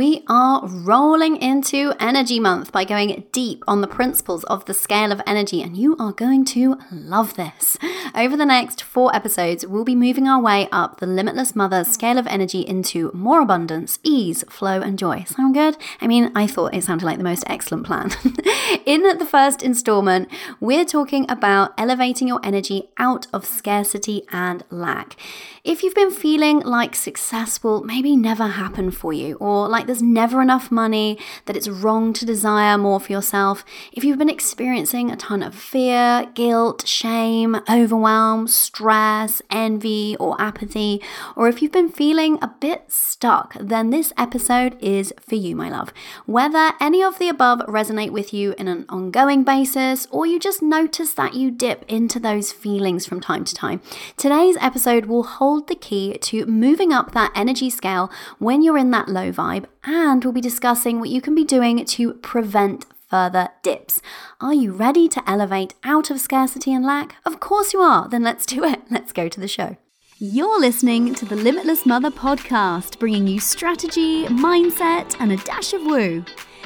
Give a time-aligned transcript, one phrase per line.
[0.00, 5.12] We are rolling into Energy Month by going deep on the principles of the scale
[5.12, 7.76] of energy, and you are going to love this.
[8.14, 12.16] Over the next four episodes, we'll be moving our way up the Limitless Mother scale
[12.16, 15.24] of energy into more abundance, ease, flow, and joy.
[15.24, 15.76] Sound good?
[16.00, 18.10] I mean, I thought it sounded like the most excellent plan.
[18.86, 20.30] In the first installment,
[20.60, 25.16] we're talking about elevating your energy out of scarcity and lack.
[25.62, 30.00] If you've been feeling like success will maybe never happen for you, or like there's
[30.00, 35.10] never enough money, that it's wrong to desire more for yourself, if you've been experiencing
[35.10, 41.02] a ton of fear, guilt, shame, overwhelm, stress, envy, or apathy,
[41.34, 45.68] or if you've been feeling a bit stuck, then this episode is for you, my
[45.68, 45.92] love.
[46.24, 50.62] Whether any of the above resonate with you in an ongoing basis, or you just
[50.62, 53.80] notice that you dip into those feelings from time to time,
[54.16, 58.92] today's episode will hold the key to moving up that energy scale when you're in
[58.92, 63.48] that low vibe, and we'll be discussing what you can be doing to prevent further
[63.62, 64.00] dips.
[64.40, 67.16] Are you ready to elevate out of scarcity and lack?
[67.24, 68.08] Of course you are.
[68.08, 68.82] Then let's do it.
[68.90, 69.76] Let's go to the show.
[70.18, 75.82] You're listening to the Limitless Mother podcast, bringing you strategy, mindset, and a dash of
[75.82, 76.24] woo.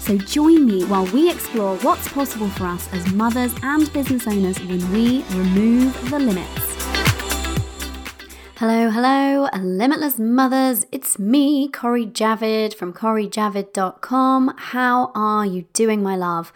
[0.00, 4.58] So join me while we explore what's possible for us as mothers and business owners
[4.60, 7.07] when we remove the limits.
[8.58, 10.84] Hello, hello, limitless mothers.
[10.90, 14.54] It's me, Cori Javid from CoriJavid.com.
[14.58, 16.52] How are you doing, my love?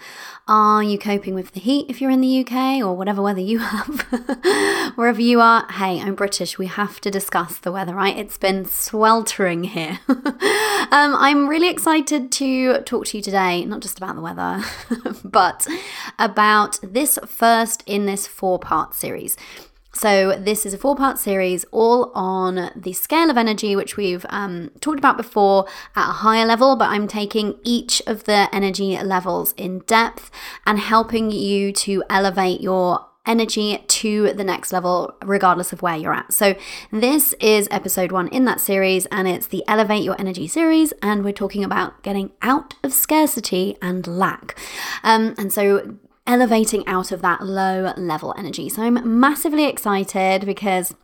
[0.48, 3.58] Are you coping with the heat if you're in the UK or whatever weather you
[3.60, 4.00] have?
[4.96, 6.58] Wherever you are, hey, I'm British.
[6.58, 8.18] We have to discuss the weather, right?
[8.18, 10.00] It's been sweltering here.
[10.08, 10.34] um,
[10.90, 14.64] I'm really excited to talk to you today, not just about the weather,
[15.24, 15.68] but
[16.18, 19.36] about this first in this four part series.
[19.94, 24.24] So, this is a four part series all on the scale of energy, which we've
[24.30, 28.98] um, talked about before at a higher level, but I'm taking each of the energy
[28.98, 30.30] levels in depth
[30.66, 36.14] and helping you to elevate your energy to the next level, regardless of where you're
[36.14, 36.32] at.
[36.32, 36.54] So,
[36.90, 41.22] this is episode one in that series, and it's the Elevate Your Energy series, and
[41.22, 44.58] we're talking about getting out of scarcity and lack.
[45.04, 48.68] Um, and so, elevating out of that low level energy.
[48.68, 50.94] So I'm massively excited because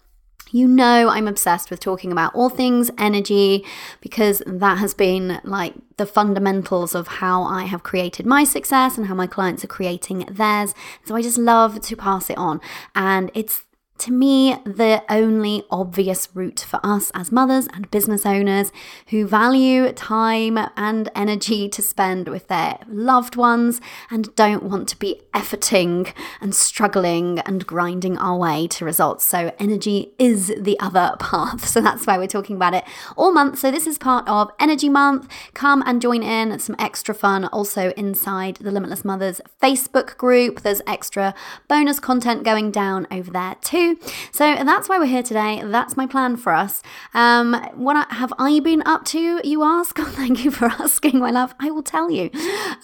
[0.50, 3.64] you know, I'm obsessed with talking about all things energy
[4.00, 9.08] because that has been like the fundamentals of how I have created my success and
[9.08, 10.74] how my clients are creating theirs.
[11.04, 12.60] So I just love to pass it on.
[12.94, 13.64] And it's
[13.98, 18.72] to me, the only obvious route for us as mothers and business owners
[19.08, 24.96] who value time and energy to spend with their loved ones and don't want to
[24.96, 29.24] be efforting and struggling and grinding our way to results.
[29.24, 31.66] So, energy is the other path.
[31.66, 32.84] So, that's why we're talking about it
[33.16, 33.58] all month.
[33.58, 35.28] So, this is part of Energy Month.
[35.54, 40.60] Come and join in some extra fun also inside the Limitless Mothers Facebook group.
[40.60, 41.34] There's extra
[41.66, 43.87] bonus content going down over there too.
[44.32, 45.62] So that's why we're here today.
[45.64, 46.82] That's my plan for us.
[47.14, 49.98] Um, what have I been up to, you ask?
[49.98, 51.54] Oh, thank you for asking, my love.
[51.60, 52.30] I will tell you.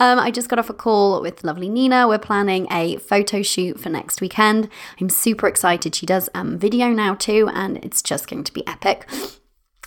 [0.00, 2.09] Um, I just got off a call with lovely Nina.
[2.09, 4.69] We're planning a photo shoot for next weekend.
[5.00, 5.94] I'm super excited.
[5.94, 9.09] She does um, video now too, and it's just going to be epic.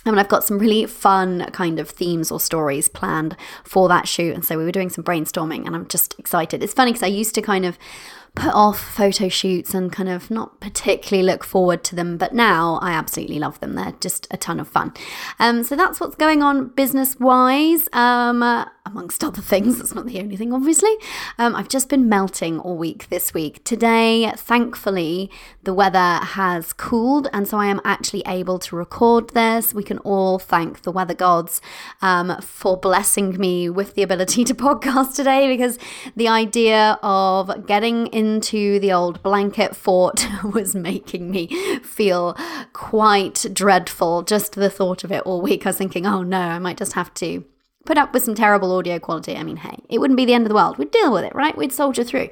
[0.08, 4.08] I mean, I've got some really fun kind of themes or stories planned for that
[4.08, 4.34] shoot.
[4.34, 6.62] And so we were doing some brainstorming and I'm just excited.
[6.62, 7.78] It's funny because I used to kind of
[8.38, 12.78] put off photo shoots and kind of not particularly look forward to them, but now
[12.80, 13.74] I absolutely love them.
[13.74, 14.92] They're just a ton of fun.
[15.38, 17.88] Um, so that's what's going on business wise.
[17.92, 18.42] Um,
[18.88, 19.78] amongst other things.
[19.78, 20.94] That's not the only thing, obviously.
[21.38, 23.62] Um, I've just been melting all week this week.
[23.64, 25.30] Today, thankfully,
[25.62, 29.74] the weather has cooled, and so I am actually able to record this.
[29.74, 31.60] We can all thank the weather gods
[32.02, 35.78] um, for blessing me with the ability to podcast today because
[36.16, 41.46] the idea of getting into the old blanket fort was making me
[41.80, 42.36] feel
[42.72, 44.22] quite dreadful.
[44.22, 46.92] Just the thought of it all week, I was thinking, oh no, I might just
[46.92, 47.44] have to
[47.84, 49.36] put up with some terrible audio quality.
[49.36, 50.78] I mean, hey, it wouldn't be the end of the world.
[50.78, 51.56] We'd deal with it, right?
[51.56, 52.28] We'd soldier through.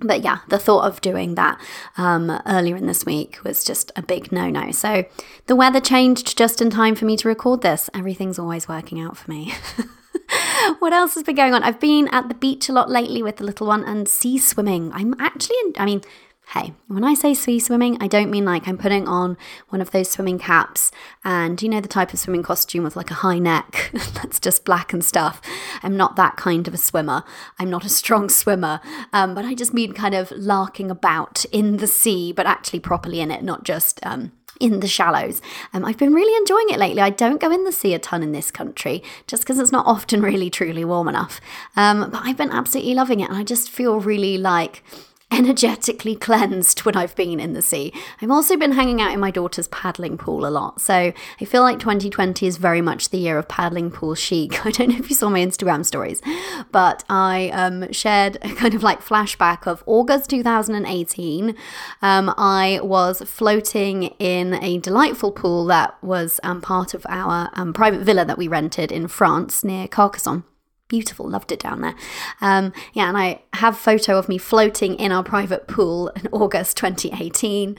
[0.00, 1.60] But yeah, the thought of doing that
[1.96, 4.72] um, earlier in this week was just a big no no.
[4.72, 5.04] So
[5.46, 7.88] the weather changed just in time for me to record this.
[7.94, 9.54] Everything's always working out for me.
[10.78, 11.62] what else has been going on?
[11.62, 14.92] I've been at the beach a lot lately with the little one and sea swimming.
[14.92, 16.02] I'm actually, in, I mean,
[16.48, 19.38] Hey, when I say sea swimming, I don't mean like I'm putting on
[19.70, 20.92] one of those swimming caps
[21.24, 24.64] and you know the type of swimming costume with like a high neck that's just
[24.64, 25.40] black and stuff.
[25.82, 27.24] I'm not that kind of a swimmer.
[27.58, 28.80] I'm not a strong swimmer,
[29.12, 33.20] um, but I just mean kind of larking about in the sea, but actually properly
[33.20, 35.42] in it, not just um, in the shallows.
[35.72, 37.02] Um, I've been really enjoying it lately.
[37.02, 39.86] I don't go in the sea a ton in this country just because it's not
[39.94, 41.40] often really truly warm enough.
[41.76, 44.82] Um, but I've been absolutely loving it, and I just feel really like
[45.30, 47.92] energetically cleansed when I've been in the sea.
[48.20, 50.80] I've also been hanging out in my daughter's paddling pool a lot.
[50.80, 50.94] So
[51.40, 54.64] I feel like 2020 is very much the year of paddling pool chic.
[54.66, 56.22] I don't know if you saw my Instagram stories,
[56.70, 61.56] but I um, shared a kind of like flashback of August 2018.
[62.02, 67.72] Um, I was floating in a delightful pool that was um, part of our um,
[67.72, 70.44] private villa that we rented in France near Carcassonne
[70.88, 71.28] beautiful.
[71.28, 71.94] Loved it down there.
[72.40, 76.76] Um, yeah, and I have photo of me floating in our private pool in August
[76.76, 77.76] 2018.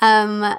[0.00, 0.56] Um,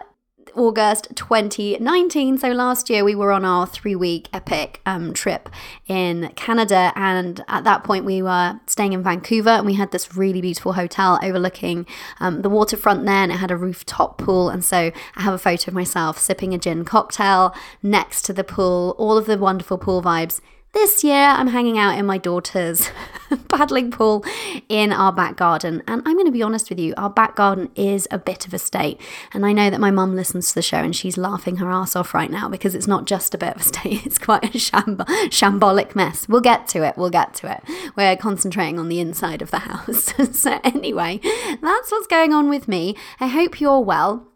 [0.55, 2.37] August 2019.
[2.37, 5.49] So last year we were on our three week epic um, trip
[5.87, 6.91] in Canada.
[6.95, 10.73] And at that point we were staying in Vancouver and we had this really beautiful
[10.73, 11.85] hotel overlooking
[12.19, 14.49] um, the waterfront there and it had a rooftop pool.
[14.49, 17.53] And so I have a photo of myself sipping a gin cocktail
[17.83, 20.41] next to the pool, all of the wonderful pool vibes
[20.75, 22.91] this year, I'm hanging out in my daughter's
[23.47, 24.25] paddling pool
[24.67, 25.81] in our back garden.
[25.87, 28.53] And I'm going to be honest with you, our back garden is a bit of
[28.53, 28.99] a state.
[29.33, 31.95] And I know that my mum listens to the show and she's laughing her ass
[31.95, 34.49] off right now because it's not just a bit of a state, it's quite a
[34.49, 36.27] shamba, shambolic mess.
[36.27, 37.63] We'll get to it, we'll get to it.
[37.95, 40.13] We're concentrating on the inside of the house.
[40.37, 41.21] so, anyway,
[41.61, 42.97] that's what's going on with me.
[43.21, 44.27] I hope you're well.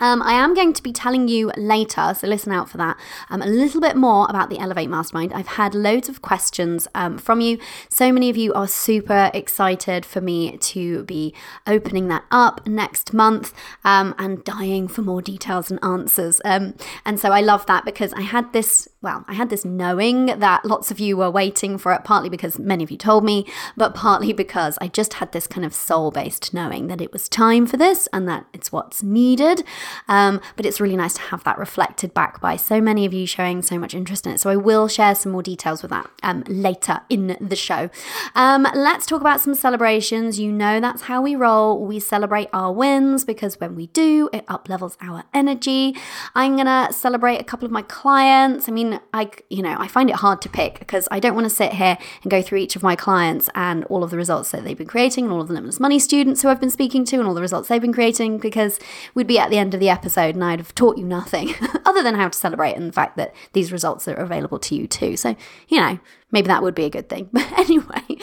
[0.00, 2.96] Um, I am going to be telling you later, so listen out for that,
[3.30, 5.32] um, a little bit more about the Elevate Mastermind.
[5.32, 7.58] I've had loads of questions um, from you.
[7.88, 11.32] So many of you are super excited for me to be
[11.66, 13.54] opening that up next month
[13.84, 16.40] um, and dying for more details and answers.
[16.44, 16.74] Um,
[17.04, 20.64] and so I love that because I had this, well, I had this knowing that
[20.64, 23.46] lots of you were waiting for it, partly because many of you told me,
[23.76, 27.28] but partly because I just had this kind of soul based knowing that it was
[27.28, 29.62] time for this and that it's what's needed.
[30.08, 33.26] Um, but it's really nice to have that reflected back by so many of you
[33.26, 34.40] showing so much interest in it.
[34.40, 37.90] So I will share some more details with that um, later in the show.
[38.34, 40.40] Um, let's talk about some celebrations.
[40.40, 41.84] You know that's how we roll.
[41.84, 45.94] We celebrate our wins because when we do, it up levels our energy.
[46.34, 48.66] I'm gonna celebrate a couple of my clients.
[48.66, 51.44] I mean, I you know I find it hard to pick because I don't want
[51.44, 54.50] to sit here and go through each of my clients and all of the results
[54.50, 57.04] that they've been creating and all of the limitless money students who I've been speaking
[57.06, 58.78] to and all the results they've been creating because
[59.14, 61.54] we'd be at the end of the episode and I'd have taught you nothing
[61.84, 64.86] other than how to celebrate and the fact that these results are available to you
[64.86, 65.16] too.
[65.16, 65.36] So,
[65.68, 65.98] you know,
[66.30, 67.30] maybe that would be a good thing.
[67.34, 68.18] But anyway,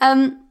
[0.00, 0.43] um,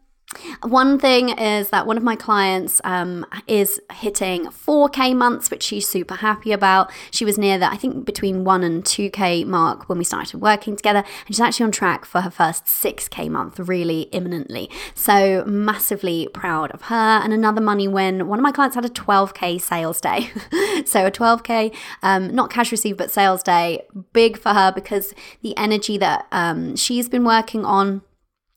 [0.64, 5.88] one thing is that one of my clients um, is hitting 4K months, which she's
[5.88, 6.92] super happy about.
[7.12, 10.76] She was near that, I think, between 1 and 2K mark when we started working
[10.76, 11.00] together.
[11.00, 14.70] And she's actually on track for her first 6K month really imminently.
[14.96, 16.96] So, massively proud of her.
[16.96, 20.30] And another money win one of my clients had a 12K sales day.
[20.86, 25.56] so, a 12K, um, not cash received, but sales day, big for her because the
[25.58, 28.02] energy that um, she's been working on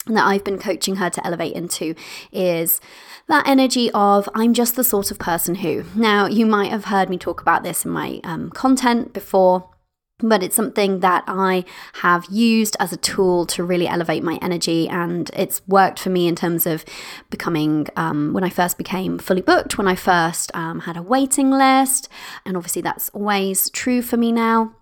[0.06, 1.94] that I've been coaching her to elevate into
[2.32, 2.81] is
[3.29, 5.84] that energy of I'm just the sort of person who.
[5.94, 9.70] Now, you might have heard me talk about this in my um, content before.
[10.19, 14.89] But it's something that I have used as a tool to really elevate my energy,
[14.89, 16.86] and it's worked for me in terms of
[17.29, 21.51] becoming um, when I first became fully booked, when I first um, had a waiting
[21.51, 22.08] list,
[22.46, 24.75] and obviously that's always true for me now.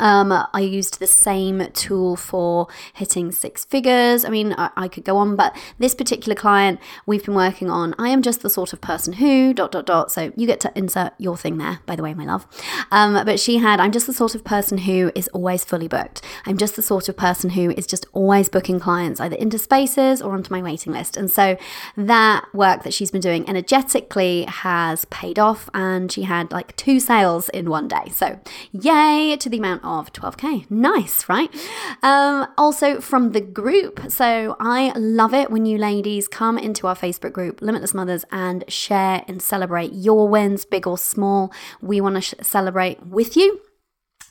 [0.00, 4.24] Um, I used the same tool for hitting six figures.
[4.24, 7.94] I mean, I, I, could go on, but this particular client we've been working on,
[7.98, 10.12] I am just the sort of person who, dot, dot, dot.
[10.12, 12.46] So you get to insert your thing there, by the way, my love.
[12.90, 16.22] Um, but she had, I'm just the sort of person who is always fully booked.
[16.46, 20.20] I'm just the sort of person who is just always booking clients either into spaces
[20.20, 21.16] or onto my waiting list.
[21.16, 21.56] And so
[21.96, 25.68] that work that she's been doing energetically has paid off.
[25.74, 28.10] And she had like two sales in one day.
[28.12, 28.40] So
[28.72, 30.70] yay to the amount of 12k.
[30.70, 31.54] Nice, right?
[32.02, 34.00] Um, also from the group.
[34.08, 38.64] So I love it when you ladies come into our Facebook group, Limitless Mothers, and
[38.68, 41.52] share and celebrate your wins, big or small.
[41.80, 43.60] We want to sh- celebrate with you.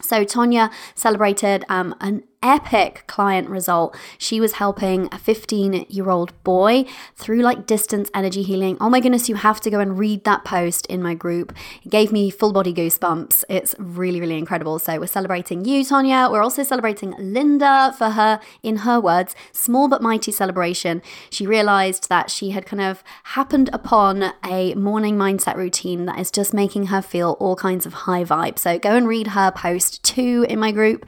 [0.01, 3.95] So Tonya celebrated um, an epic client result.
[4.17, 6.85] She was helping a 15 year old boy
[7.15, 8.77] through like distance energy healing.
[8.79, 11.53] Oh my goodness, you have to go and read that post in my group.
[11.83, 13.45] It gave me full body goosebumps.
[13.49, 14.77] It's really, really incredible.
[14.79, 16.29] So we're celebrating you, Tonya.
[16.29, 21.01] We're also celebrating Linda for her, in her words, small but mighty celebration.
[21.29, 26.29] She realized that she had kind of happened upon a morning mindset routine that is
[26.29, 28.59] just making her feel all kinds of high vibe.
[28.59, 31.05] So go and read her post too in my group.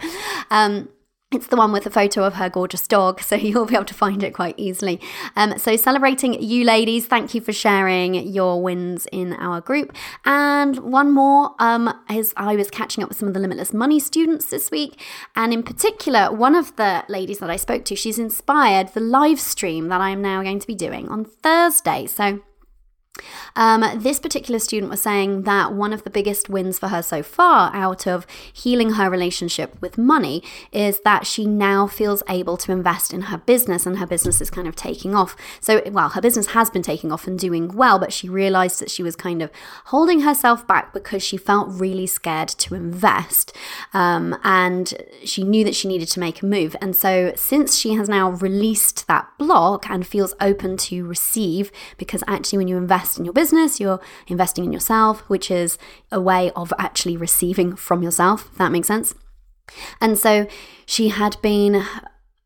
[0.49, 0.89] Um,
[1.31, 3.93] it's the one with a photo of her gorgeous dog, so you'll be able to
[3.93, 5.01] find it quite easily.
[5.35, 9.95] Um, so, celebrating you ladies, thank you for sharing your wins in our group.
[10.23, 13.99] And one more um, is I was catching up with some of the Limitless Money
[13.99, 15.01] students this week,
[15.35, 19.39] and in particular, one of the ladies that I spoke to, she's inspired the live
[19.39, 22.05] stream that I am now going to be doing on Thursday.
[22.05, 22.41] So,
[23.55, 27.23] um, this particular student was saying that one of the biggest wins for her so
[27.23, 32.71] far out of healing her relationship with money is that she now feels able to
[32.71, 35.35] invest in her business and her business is kind of taking off.
[35.59, 38.91] So, well, her business has been taking off and doing well, but she realized that
[38.91, 39.51] she was kind of
[39.85, 43.55] holding herself back because she felt really scared to invest.
[43.93, 44.93] Um, and
[45.23, 46.75] she knew that she needed to make a move.
[46.81, 52.23] And so, since she has now released that block and feels open to receive, because
[52.27, 55.77] actually, when you invest, invest in your business, you're investing in yourself, which is
[56.11, 59.13] a way of actually receiving from yourself, if that makes sense.
[60.01, 60.47] And so
[60.85, 61.83] she had been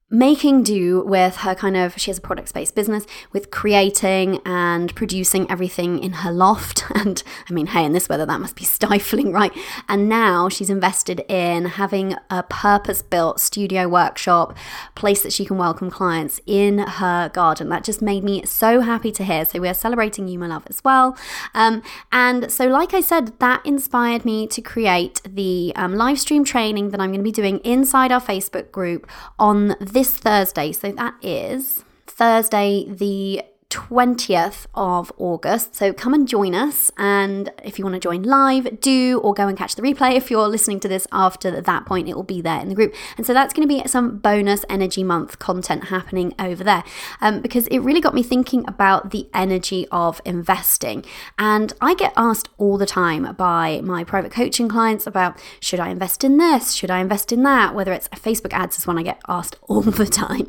[0.09, 4.93] making do with her kind of she has a product based business with creating and
[4.95, 6.83] producing everything in her loft.
[6.99, 9.53] And i mean hey in this weather that must be stifling right?
[9.87, 14.57] And now she's invested in having a purpose built studio workshop
[14.95, 17.69] place that she can welcome clients in her garden.
[17.69, 19.45] That just made me so happy to hear.
[19.45, 21.17] So we're celebrating you my love as well.
[21.53, 26.43] Um, and so like i said that inspired me to create the um, live stream
[26.43, 30.71] training that i'm going to be doing inside our facebook group on this this Thursday.
[30.71, 35.75] So that is Thursday, the 20th of August.
[35.75, 36.89] So come and join us.
[36.97, 40.15] And if you want to join live, do, or go and catch the replay.
[40.15, 42.95] If you're listening to this after that point, it will be there in the group.
[43.17, 46.83] And so that's going to be some bonus Energy Month content happening over there
[47.21, 51.05] um, because it really got me thinking about the energy of investing.
[51.37, 55.89] And I get asked all the time by my private coaching clients about should I
[55.89, 56.73] invest in this?
[56.73, 57.75] Should I invest in that?
[57.75, 60.47] Whether it's Facebook ads is one I get asked all the time.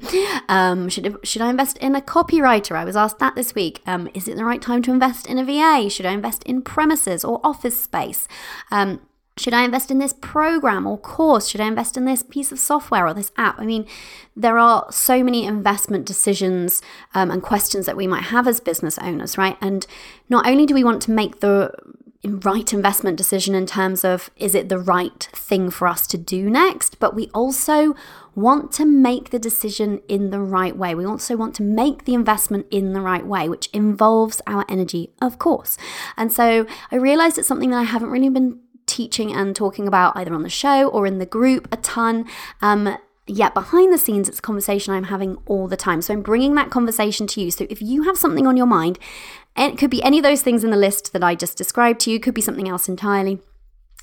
[0.48, 2.76] Um, should, should I invest in a copywriter?
[2.76, 3.82] I was asked asked that this week.
[3.86, 5.90] Um, is it the right time to invest in a VA?
[5.90, 8.28] Should I invest in premises or office space?
[8.70, 9.00] Um,
[9.36, 11.48] should I invest in this program or course?
[11.48, 13.58] Should I invest in this piece of software or this app?
[13.58, 13.84] I mean,
[14.36, 18.96] there are so many investment decisions um, and questions that we might have as business
[18.98, 19.56] owners, right?
[19.60, 19.86] And
[20.28, 21.72] not only do we want to make the
[22.24, 26.50] right investment decision in terms of is it the right thing for us to do
[26.50, 27.94] next, but we also
[28.34, 30.94] want to make the decision in the right way.
[30.94, 35.12] We also want to make the investment in the right way, which involves our energy,
[35.20, 35.78] of course.
[36.16, 40.16] And so I realized it's something that I haven't really been teaching and talking about
[40.16, 42.26] either on the show or in the group a ton.
[42.60, 42.98] Um,
[43.30, 46.02] Yet behind the scenes, it's a conversation I'm having all the time.
[46.02, 47.52] So I'm bringing that conversation to you.
[47.52, 48.98] So if you have something on your mind,
[49.54, 52.00] and it could be any of those things in the list that I just described
[52.00, 53.38] to you, could be something else entirely.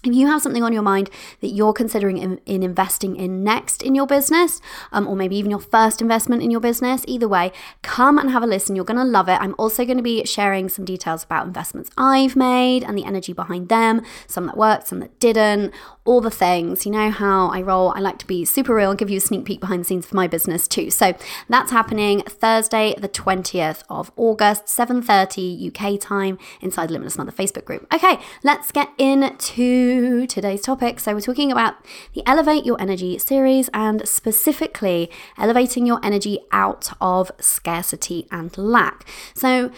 [0.03, 1.09] If you have something on your mind
[1.41, 5.49] that you're considering in, in investing in next in your business, um, or maybe even
[5.49, 8.75] your first investment in your business, either way, come and have a listen.
[8.75, 9.39] You're going to love it.
[9.41, 13.33] I'm also going to be sharing some details about investments I've made and the energy
[13.33, 15.73] behind them, some that worked, some that didn't,
[16.07, 16.85] all the things.
[16.85, 17.91] You know how I roll.
[17.95, 20.05] I like to be super real and give you a sneak peek behind the scenes
[20.05, 20.89] for my business too.
[20.89, 21.13] So
[21.49, 27.65] that's happening Thursday, the 20th of August, 7:30 UK time inside the Limitless Mother Facebook
[27.65, 27.85] group.
[27.93, 30.99] Okay, let's get into today's topic.
[30.99, 31.75] So we're talking about
[32.13, 39.05] the Elevate Your Energy series and specifically elevating your energy out of scarcity and lack.
[39.33, 39.71] So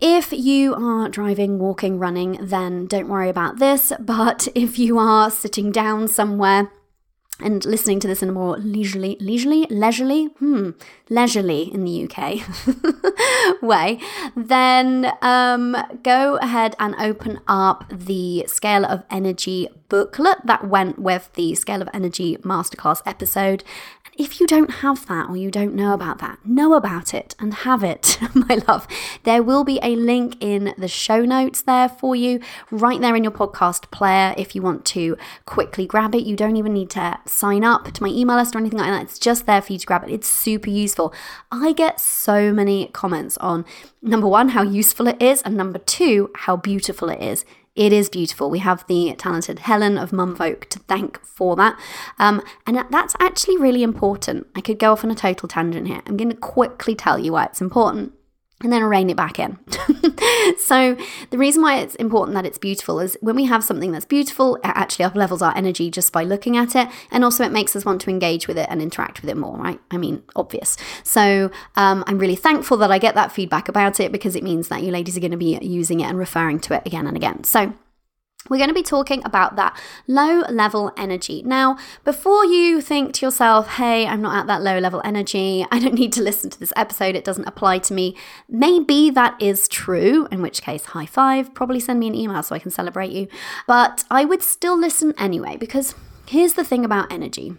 [0.00, 3.92] if you are driving, walking, running, then don't worry about this.
[3.98, 6.70] But if you are sitting down somewhere,
[7.40, 10.70] and listening to this in a more leisurely, leisurely, leisurely, hmm,
[11.08, 14.00] leisurely in the UK way,
[14.36, 21.30] then um, go ahead and open up the Scale of Energy booklet that went with
[21.34, 23.62] the Scale of Energy Masterclass episode
[24.18, 27.54] if you don't have that or you don't know about that, know about it and
[27.54, 28.88] have it, my love.
[29.22, 32.40] There will be a link in the show notes there for you,
[32.72, 36.24] right there in your podcast player if you want to quickly grab it.
[36.24, 39.02] You don't even need to sign up to my email list or anything like that.
[39.02, 40.10] It's just there for you to grab it.
[40.10, 41.14] It's super useful.
[41.52, 43.64] I get so many comments on
[44.02, 47.44] number one, how useful it is, and number two, how beautiful it is
[47.78, 48.50] It is beautiful.
[48.50, 51.78] We have the talented Helen of Mumfolk to thank for that.
[52.18, 54.48] Um, and that's actually really important.
[54.56, 56.02] I could go off on a total tangent here.
[56.04, 58.14] I'm going to quickly tell you why it's important
[58.62, 59.58] and then rein it back in.
[60.58, 60.96] so,
[61.30, 64.56] the reason why it's important that it's beautiful is when we have something that's beautiful,
[64.56, 66.88] it actually up levels our energy just by looking at it.
[67.10, 69.56] And also, it makes us want to engage with it and interact with it more,
[69.56, 69.80] right?
[69.90, 70.76] I mean, obvious.
[71.04, 74.68] So, um, I'm really thankful that I get that feedback about it because it means
[74.68, 77.16] that you ladies are going to be using it and referring to it again and
[77.16, 77.44] again.
[77.44, 77.72] So,
[78.48, 81.42] we're going to be talking about that low level energy.
[81.42, 85.78] Now, before you think to yourself, hey, I'm not at that low level energy, I
[85.78, 88.16] don't need to listen to this episode, it doesn't apply to me,
[88.48, 92.54] maybe that is true, in which case, high five, probably send me an email so
[92.54, 93.28] I can celebrate you.
[93.66, 95.94] But I would still listen anyway, because
[96.26, 97.54] here's the thing about energy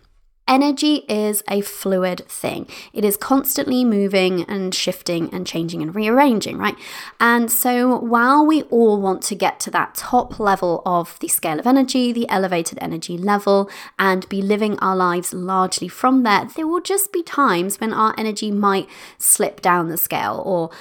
[0.49, 2.67] Energy is a fluid thing.
[2.91, 6.75] It is constantly moving and shifting and changing and rearranging, right?
[7.19, 11.59] And so while we all want to get to that top level of the scale
[11.59, 16.65] of energy, the elevated energy level, and be living our lives largely from there, there
[16.65, 18.89] will just be times when our energy might
[19.19, 20.71] slip down the scale or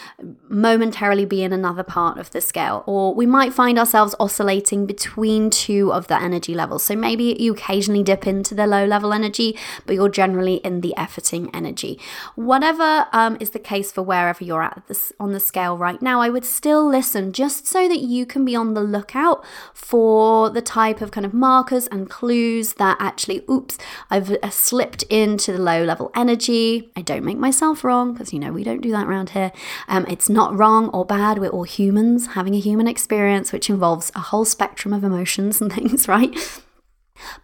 [0.49, 5.51] momentarily be in another part of the scale, or we might find ourselves oscillating between
[5.51, 6.83] two of the energy levels.
[6.83, 10.95] So maybe you occasionally dip into the low level energy but you're generally in the
[10.97, 11.99] efforting energy.
[12.35, 16.21] Whatever um, is the case for wherever you're at this, on the scale right now,
[16.21, 20.62] I would still listen just so that you can be on the lookout for the
[20.62, 23.79] type of kind of markers and clues that actually, oops,
[24.11, 26.91] I've uh, slipped into the low level energy.
[26.97, 29.53] I don't make myself wrong because, you know, we don't do that around here.
[29.88, 31.38] Um, it's not wrong or bad.
[31.38, 35.73] We're all humans having a human experience, which involves a whole spectrum of emotions and
[35.79, 36.37] things, right?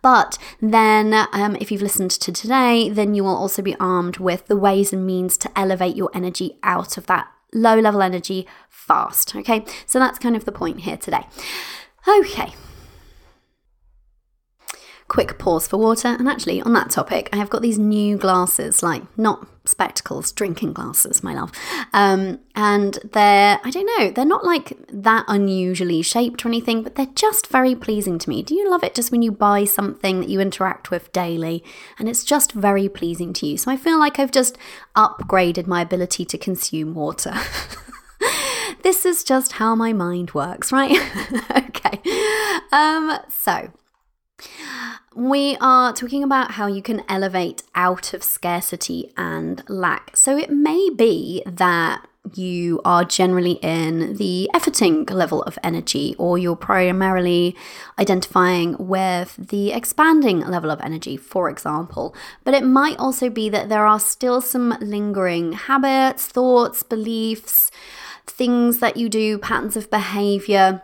[0.02, 4.46] But then, um, if you've listened to today, then you will also be armed with
[4.46, 9.34] the ways and means to elevate your energy out of that low level energy fast.
[9.34, 11.26] Okay, so that's kind of the point here today.
[12.06, 12.52] Okay,
[15.14, 16.08] quick pause for water.
[16.08, 20.72] And actually, on that topic, I have got these new glasses, like not spectacles, drinking
[20.72, 21.52] glasses, my love.
[21.92, 26.96] Um, and they're, I don't know, they're not like that unusually shaped or anything, but
[26.96, 28.42] they're just very pleasing to me.
[28.42, 31.62] Do you love it just when you buy something that you interact with daily
[31.96, 33.56] and it's just very pleasing to you?
[33.56, 34.58] So I feel like I've just
[34.96, 37.34] upgraded my ability to consume water.
[38.82, 40.98] this is just how my mind works, right?
[41.56, 42.00] okay.
[42.72, 43.70] Um, so
[45.14, 50.16] we are talking about how you can elevate out of scarcity and lack.
[50.16, 56.38] So it may be that you are generally in the efforting level of energy, or
[56.38, 57.54] you're primarily
[57.98, 62.14] identifying with the expanding level of energy, for example.
[62.42, 67.70] But it might also be that there are still some lingering habits, thoughts, beliefs,
[68.26, 70.82] things that you do, patterns of behavior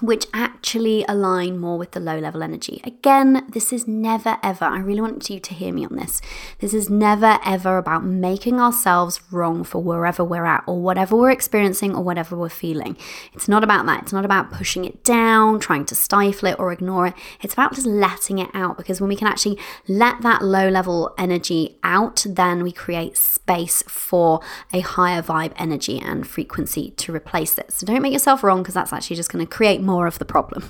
[0.00, 2.80] which actually align more with the low level energy.
[2.84, 6.20] Again, this is never ever, I really want you to hear me on this.
[6.58, 11.30] This is never ever about making ourselves wrong for wherever we're at or whatever we're
[11.30, 12.96] experiencing or whatever we're feeling.
[13.32, 14.02] It's not about that.
[14.02, 17.14] It's not about pushing it down, trying to stifle it or ignore it.
[17.42, 21.14] It's about just letting it out because when we can actually let that low level
[21.18, 24.40] energy out, then we create space for
[24.72, 27.72] a higher vibe energy and frequency to replace it.
[27.72, 30.24] So don't make yourself wrong because that's actually just going to create more of the
[30.24, 30.62] problem.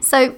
[0.02, 0.34] so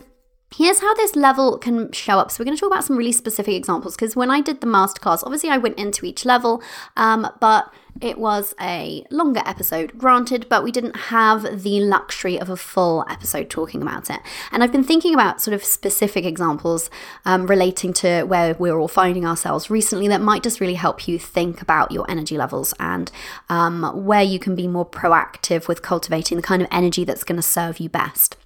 [0.55, 2.31] Here's how this level can show up.
[2.31, 4.67] So, we're going to talk about some really specific examples because when I did the
[4.67, 6.63] masterclass, obviously I went into each level,
[6.97, 12.49] um, but it was a longer episode, granted, but we didn't have the luxury of
[12.49, 14.21] a full episode talking about it.
[14.53, 16.91] And I've been thinking about sort of specific examples
[17.25, 21.19] um, relating to where we're all finding ourselves recently that might just really help you
[21.19, 23.11] think about your energy levels and
[23.49, 27.37] um, where you can be more proactive with cultivating the kind of energy that's going
[27.37, 28.37] to serve you best.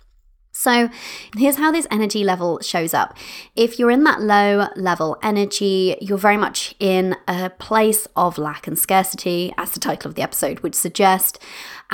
[0.55, 0.91] So,
[1.35, 3.17] here's how this energy level shows up.
[3.57, 8.67] If you're in that low level energy, you're very much in a place of lack
[8.67, 11.39] and scarcity, as the title of the episode would suggest.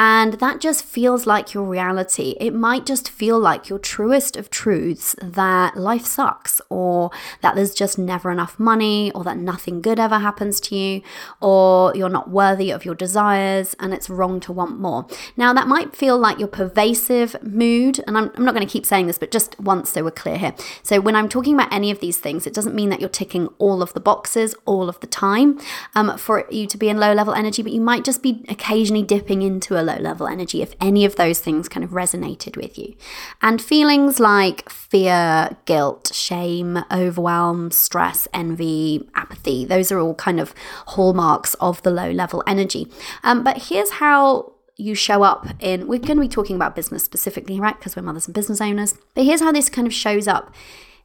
[0.00, 2.36] And that just feels like your reality.
[2.38, 7.10] It might just feel like your truest of truths that life sucks, or
[7.42, 11.02] that there's just never enough money, or that nothing good ever happens to you,
[11.40, 15.04] or you're not worthy of your desires and it's wrong to want more.
[15.36, 18.86] Now, that might feel like your pervasive mood, and I'm, I'm not going to keep
[18.86, 20.54] saying this, but just once so we're clear here.
[20.84, 23.48] So, when I'm talking about any of these things, it doesn't mean that you're ticking
[23.58, 25.58] all of the boxes all of the time
[25.96, 29.02] um, for you to be in low level energy, but you might just be occasionally
[29.02, 32.78] dipping into a low level energy if any of those things kind of resonated with
[32.78, 32.94] you.
[33.42, 40.54] And feelings like fear, guilt, shame, overwhelm, stress, envy, apathy, those are all kind of
[40.88, 42.86] hallmarks of the low level energy.
[43.22, 47.02] Um, but here's how you show up in, we're going to be talking about business
[47.02, 47.76] specifically, right?
[47.76, 48.94] Because we're mothers and business owners.
[49.14, 50.54] But here's how this kind of shows up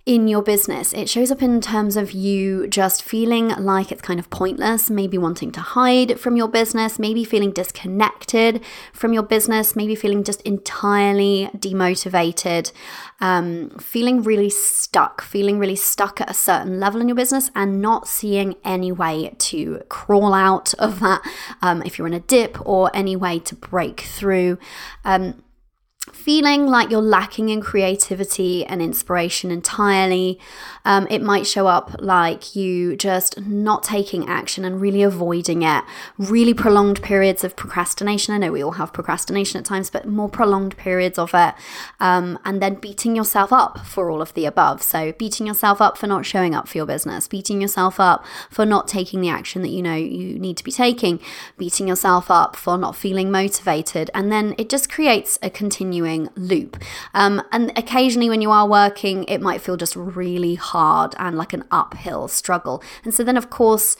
[0.05, 0.91] in your business.
[0.91, 5.17] It shows up in terms of you just feeling like it's kind of pointless, maybe
[5.17, 8.61] wanting to hide from your business, maybe feeling disconnected
[8.91, 12.73] from your business, maybe feeling just entirely demotivated,
[13.21, 17.81] um, feeling really stuck, feeling really stuck at a certain level in your business and
[17.81, 21.21] not seeing any way to crawl out of that
[21.61, 24.57] um, if you're in a dip or any way to break through.
[25.05, 25.41] Um,
[26.11, 30.37] feeling like you're lacking in creativity and inspiration entirely.
[30.83, 35.83] Um, it might show up like you just not taking action and really avoiding it.
[36.17, 38.33] Really prolonged periods of procrastination.
[38.33, 41.55] I know we all have procrastination at times, but more prolonged periods of it.
[42.01, 44.83] Um, and then beating yourself up for all of the above.
[44.83, 48.65] So, beating yourself up for not showing up for your business, beating yourself up for
[48.65, 51.21] not taking the action that you know you need to be taking,
[51.57, 54.11] beating yourself up for not feeling motivated.
[54.13, 55.49] And then it just creates a
[55.93, 56.81] continuing loop.
[57.13, 61.37] Um, and occasionally, when you are working, it might feel just really hard hard and
[61.37, 62.81] like an uphill struggle.
[63.03, 63.95] And so then, of course,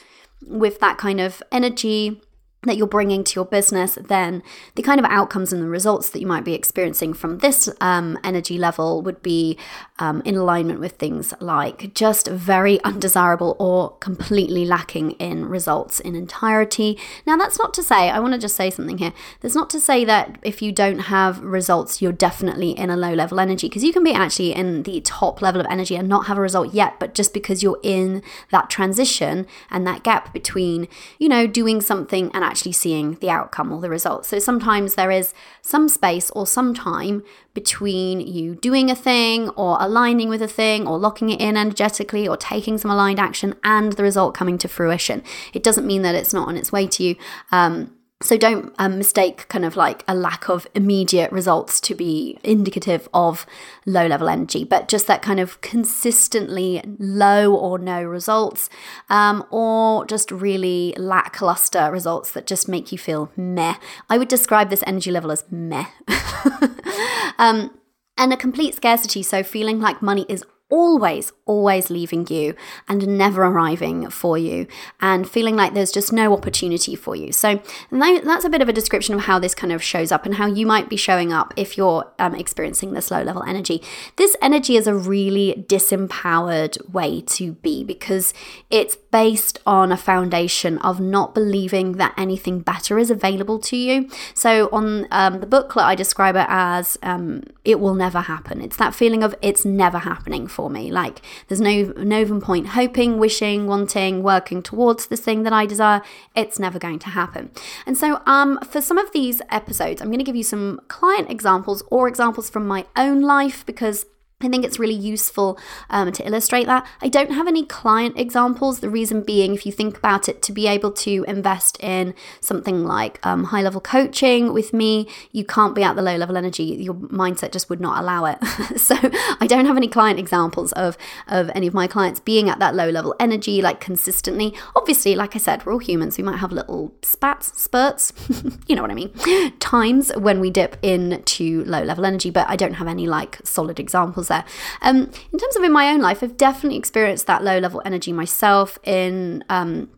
[0.46, 2.22] with that kind of energy,
[2.64, 4.44] that you're bringing to your business, then
[4.76, 8.18] the kind of outcomes and the results that you might be experiencing from this um,
[8.24, 9.58] energy level would be
[10.00, 16.16] um, in alignment with things like just very undesirable or completely lacking in results in
[16.16, 16.98] entirety.
[17.26, 19.14] Now, that's not to say, I want to just say something here.
[19.42, 23.14] That's not to say that if you don't have results, you're definitely in a low
[23.14, 26.28] level energy, because you can be actually in the top level of energy and not
[26.28, 30.88] have a result yet, but just because you're in that transition and that gap between,
[31.20, 34.28] you know, doing something and actually seeing the outcome or the results.
[34.30, 37.24] So sometimes there is some space or some time
[37.56, 42.28] between you doing a thing or aligning with a thing or locking it in energetically
[42.28, 45.24] or taking some aligned action and the result coming to fruition.
[45.52, 47.16] It doesn't mean that it's not on its way to you.
[47.52, 52.40] Um, so don't um, mistake kind of like a lack of immediate results to be
[52.44, 53.46] indicative of
[53.86, 58.70] low level energy, but just that kind of consistently low or no results,
[59.10, 63.76] um, or just really lackluster results that just make you feel meh.
[64.10, 65.88] I would describe this energy level as meh.
[67.38, 67.78] um,
[68.18, 72.56] and a complete scarcity, so feeling like money is always, always leaving you
[72.90, 74.66] and never arriving for you,
[75.00, 77.32] and feeling like there's just no opportunity for you.
[77.32, 80.36] So, that's a bit of a description of how this kind of shows up and
[80.36, 83.84] how you might be showing up if you're um, experiencing this low level energy.
[84.16, 88.34] This energy is a really disempowered way to be because
[88.72, 94.10] it's based on a foundation of not believing that anything better is available to you.
[94.34, 98.60] So, on um, the booklet, I describe it as um, it will never happen.
[98.60, 100.92] It's that feeling of it's never happening for me.
[100.92, 106.02] Like there's no no point hoping, wishing, wanting, working towards this thing that I desire.
[106.36, 107.52] It's never going to happen.
[107.86, 111.30] And so um for some of these episodes, I'm going to give you some client
[111.30, 114.08] examples or examples from my own life because
[114.44, 115.58] I think it's really useful
[115.90, 116.86] um, to illustrate that.
[117.02, 118.80] I don't have any client examples.
[118.80, 122.84] The reason being, if you think about it, to be able to invest in something
[122.84, 126.64] like um, high level coaching with me, you can't be at the low level energy.
[126.64, 128.44] Your mindset just would not allow it.
[128.80, 128.96] so
[129.40, 132.76] I don't have any client examples of, of any of my clients being at that
[132.76, 134.54] low level energy like consistently.
[134.76, 136.18] Obviously, like I said, we're all humans.
[136.18, 138.12] We might have little spats, spurts,
[138.68, 139.14] you know what I mean,
[139.60, 143.80] times when we dip into low level energy, but I don't have any like solid
[143.80, 144.46] examples there.
[144.82, 148.12] Um, in terms of in my own life, I've definitely experienced that low level energy
[148.12, 149.44] myself in.
[149.50, 149.90] Um,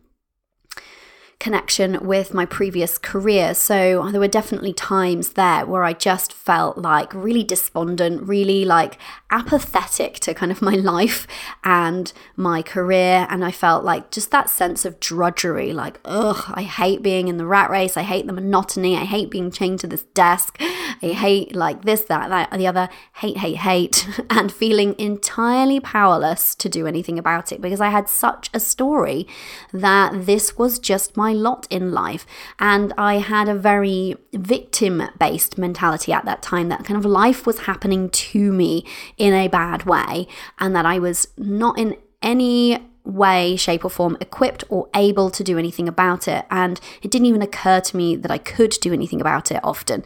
[1.38, 3.54] connection with my previous career.
[3.54, 8.98] So there were definitely times there where I just felt like really despondent, really like
[9.30, 11.26] apathetic to kind of my life
[11.62, 13.26] and my career.
[13.28, 17.36] And I felt like just that sense of drudgery like, ugh, I hate being in
[17.36, 17.96] the rat race.
[17.96, 18.96] I hate the monotony.
[18.96, 20.60] I hate being chained to this desk.
[21.02, 22.88] I hate like this, that, that, the other.
[23.16, 24.08] Hate, hate, hate.
[24.30, 29.26] and feeling entirely powerless to do anything about it because I had such a story
[29.72, 32.26] that this was just my lot in life.
[32.58, 37.46] And I had a very victim based mentality at that time that kind of life
[37.46, 38.84] was happening to me
[39.16, 40.28] in a bad way
[40.58, 45.44] and that I was not in any way, shape, or form equipped or able to
[45.44, 46.44] do anything about it.
[46.50, 50.04] And it didn't even occur to me that I could do anything about it often.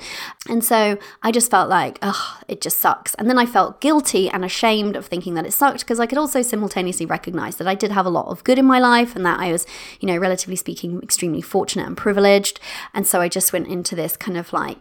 [0.49, 3.15] And so I just felt like, oh, it just sucks.
[3.15, 6.19] And then I felt guilty and ashamed of thinking that it sucked because I could
[6.19, 9.25] also simultaneously recognize that I did have a lot of good in my life and
[9.27, 9.67] that I was,
[10.01, 12.61] you know, relatively speaking, extremely fortunate and privileged.
[12.95, 14.79] And so I just went into this kind of like,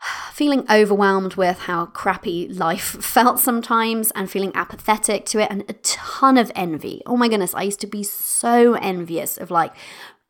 [0.32, 5.74] feeling overwhelmed with how crappy life felt sometimes and feeling apathetic to it and a
[5.74, 7.02] ton of envy.
[7.06, 9.72] Oh my goodness, I used to be so envious of like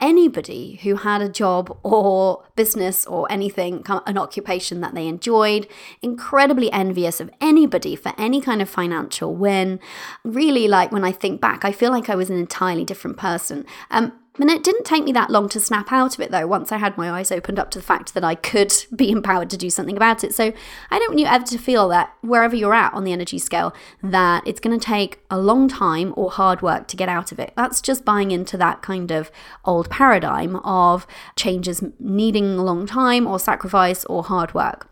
[0.00, 5.66] anybody who had a job or business or anything, an occupation that they enjoyed,
[6.02, 9.81] incredibly envious of anybody for any kind of financial win.
[10.24, 13.66] Really, like when I think back, I feel like I was an entirely different person.
[13.90, 16.72] Um, and it didn't take me that long to snap out of it, though, once
[16.72, 19.57] I had my eyes opened up to the fact that I could be empowered to
[19.57, 20.35] do something about it.
[20.35, 20.53] So
[20.90, 23.74] I don't want you ever to feel that wherever you're at on the energy scale,
[24.03, 27.38] that it's going to take a long time or hard work to get out of
[27.38, 27.53] it.
[27.57, 29.31] That's just buying into that kind of
[29.64, 34.88] old paradigm of changes needing a long time or sacrifice or hard work.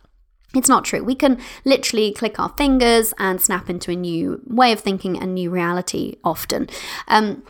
[0.55, 1.03] It's not true.
[1.03, 5.35] We can literally click our fingers and snap into a new way of thinking and
[5.35, 6.69] new reality often.
[7.09, 7.43] Um,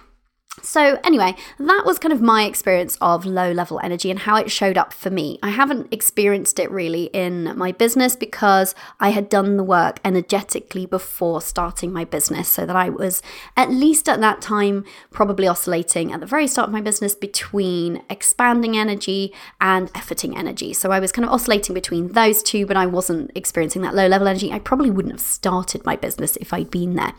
[0.62, 4.50] so, anyway, that was kind of my experience of low level energy and how it
[4.50, 5.38] showed up for me.
[5.42, 10.86] I haven't experienced it really in my business because I had done the work energetically
[10.86, 13.22] before starting my business, so that I was
[13.56, 18.02] at least at that time probably oscillating at the very start of my business between
[18.08, 20.72] expanding energy and efforting energy.
[20.72, 24.06] So, I was kind of oscillating between those two, but I wasn't experiencing that low
[24.06, 24.50] level energy.
[24.50, 27.12] I probably wouldn't have started my business if I'd been there.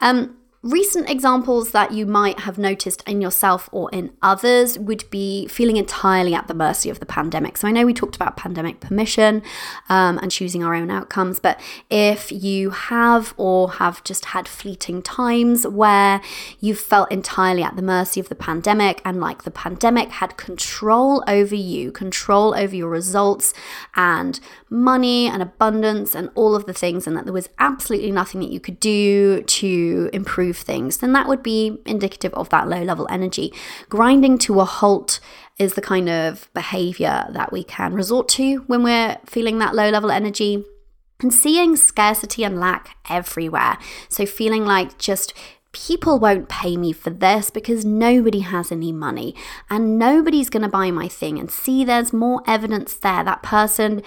[0.00, 5.46] Um, Recent examples that you might have noticed in yourself or in others would be
[5.46, 7.56] feeling entirely at the mercy of the pandemic.
[7.56, 9.44] So, I know we talked about pandemic permission
[9.88, 15.02] um, and choosing our own outcomes, but if you have or have just had fleeting
[15.02, 16.20] times where
[16.58, 21.22] you felt entirely at the mercy of the pandemic and like the pandemic had control
[21.28, 23.54] over you, control over your results
[23.94, 28.40] and money and abundance and all of the things, and that there was absolutely nothing
[28.40, 32.82] that you could do to improve things, then that would be indicative of that low
[32.82, 33.52] level energy.
[33.88, 35.20] Grinding to a halt
[35.58, 39.88] is the kind of behavior that we can resort to when we're feeling that low
[39.90, 40.64] level energy.
[41.20, 43.78] And seeing scarcity and lack everywhere.
[44.10, 45.32] So, feeling like just
[45.76, 49.34] people won't pay me for this because nobody has any money
[49.68, 51.38] and nobody's going to buy my thing.
[51.38, 53.22] And see, there's more evidence there.
[53.22, 54.02] That person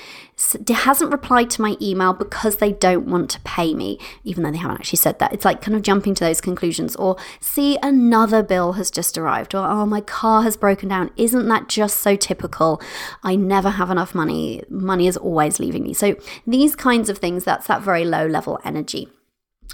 [0.67, 4.57] hasn't replied to my email because they don't want to pay me, even though they
[4.57, 5.31] haven't actually said that.
[5.31, 6.95] It's like kind of jumping to those conclusions.
[6.95, 9.53] Or see, another bill has just arrived.
[9.53, 11.11] Or oh, my car has broken down.
[11.17, 12.81] Isn't that just so typical?
[13.21, 14.63] I never have enough money.
[14.69, 15.93] Money is always leaving me.
[15.93, 16.15] So
[16.47, 19.07] these kinds of things, that's that very low level energy.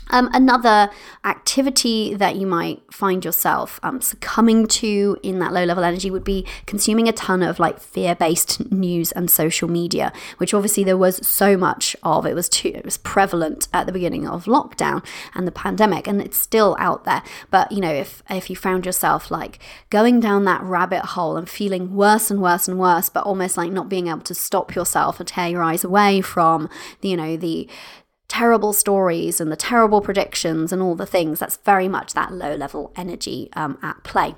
[0.09, 0.89] Um, another
[1.23, 6.23] activity that you might find yourself um, succumbing to in that low level energy would
[6.23, 10.97] be consuming a ton of like fear based news and social media, which obviously there
[10.97, 12.25] was so much of.
[12.25, 16.21] It was too it was prevalent at the beginning of lockdown and the pandemic, and
[16.21, 17.23] it's still out there.
[17.49, 21.49] But you know, if if you found yourself like going down that rabbit hole and
[21.49, 25.19] feeling worse and worse and worse, but almost like not being able to stop yourself
[25.19, 26.69] and tear your eyes away from
[27.01, 27.67] you know the
[28.27, 31.39] terrible stories and the terrible predictions and all the things.
[31.39, 34.35] That's very much that low level energy um, at play.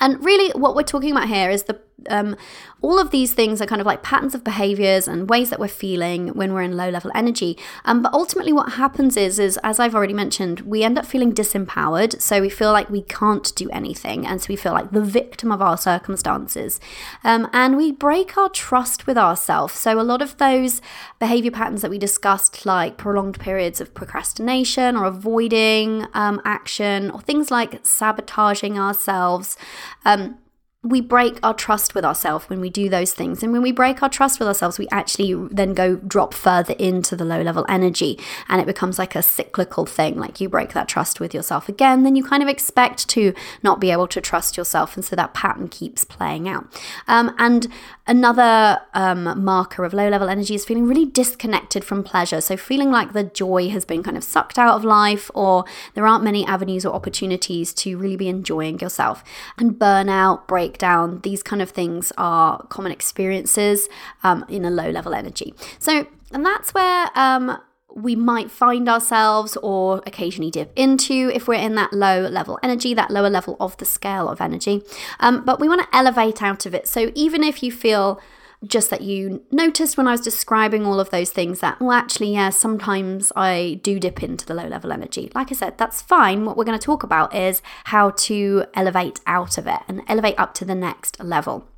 [0.00, 2.36] And really, what we're talking about here is the um,
[2.80, 5.68] all of these things are kind of like patterns of behaviors and ways that we're
[5.68, 7.58] feeling when we're in low level energy.
[7.84, 11.32] Um, but ultimately, what happens is, is as I've already mentioned, we end up feeling
[11.32, 12.20] disempowered.
[12.20, 15.50] So we feel like we can't do anything, and so we feel like the victim
[15.50, 16.80] of our circumstances,
[17.24, 19.74] um, and we break our trust with ourselves.
[19.74, 20.80] So a lot of those
[21.18, 27.20] behavior patterns that we discussed, like prolonged periods of procrastination or avoiding um, action, or
[27.20, 29.56] things like sabotaging ourselves.
[30.04, 30.38] Um,
[30.84, 33.42] we break our trust with ourselves when we do those things.
[33.42, 37.16] And when we break our trust with ourselves, we actually then go drop further into
[37.16, 38.16] the low level energy
[38.48, 40.20] and it becomes like a cyclical thing.
[40.20, 43.80] Like you break that trust with yourself again, then you kind of expect to not
[43.80, 44.94] be able to trust yourself.
[44.94, 46.66] And so that pattern keeps playing out.
[47.08, 47.66] Um, and
[48.08, 52.40] another um, marker of low level energy is feeling really disconnected from pleasure.
[52.40, 56.06] So feeling like the joy has been kind of sucked out of life or there
[56.06, 59.22] aren't many avenues or opportunities to really be enjoying yourself.
[59.58, 63.88] And burnout, break breakdown, these kind of things are common experiences
[64.22, 65.54] um, in a low level energy.
[65.78, 67.58] So, and that's where um,
[68.02, 72.94] we might find ourselves or occasionally dip into if we're in that low level energy,
[72.94, 74.82] that lower level of the scale of energy.
[75.20, 76.86] Um, but we want to elevate out of it.
[76.86, 78.20] So even if you feel
[78.66, 82.32] just that you noticed when I was describing all of those things that, well, actually,
[82.32, 85.30] yeah, sometimes I do dip into the low level energy.
[85.34, 86.44] Like I said, that's fine.
[86.44, 90.38] What we're going to talk about is how to elevate out of it and elevate
[90.38, 91.68] up to the next level.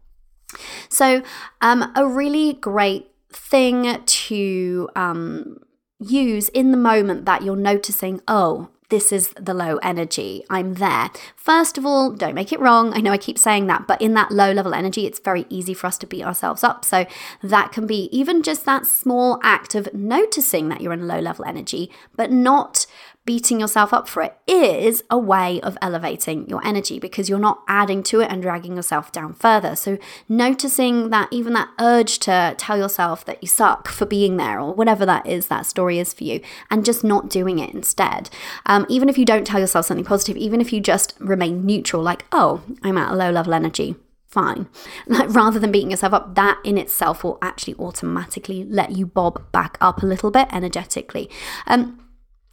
[0.89, 1.23] So,
[1.61, 5.59] um, a really great thing to um,
[6.01, 10.45] use in the moment that you're noticing, oh, this is the low energy.
[10.51, 11.11] I'm there.
[11.37, 12.93] First of all, don't make it wrong.
[12.93, 15.75] I know I keep saying that, but in that low level energy, it's very easy
[15.75, 16.85] for us to beat ourselves up.
[16.85, 17.07] So
[17.43, 21.45] that can be even just that small act of noticing that you're in low level
[21.45, 22.87] energy, but not
[23.31, 27.63] beating yourself up for it is a way of elevating your energy because you're not
[27.69, 29.77] adding to it and dragging yourself down further.
[29.77, 34.59] So, noticing that even that urge to tell yourself that you suck for being there
[34.59, 36.41] or whatever that is, that story is for you,
[36.73, 38.31] and just not doing it instead.
[38.67, 42.03] Um, even if you don't tell yourself something positive, even if you just remain neutral,
[42.03, 43.95] like, oh, I'm at a low level energy,
[44.27, 44.67] fine.
[45.07, 49.53] Like rather than beating yourself up, that in itself will actually automatically let you bob
[49.53, 51.31] back up a little bit energetically.
[51.69, 52.01] Um,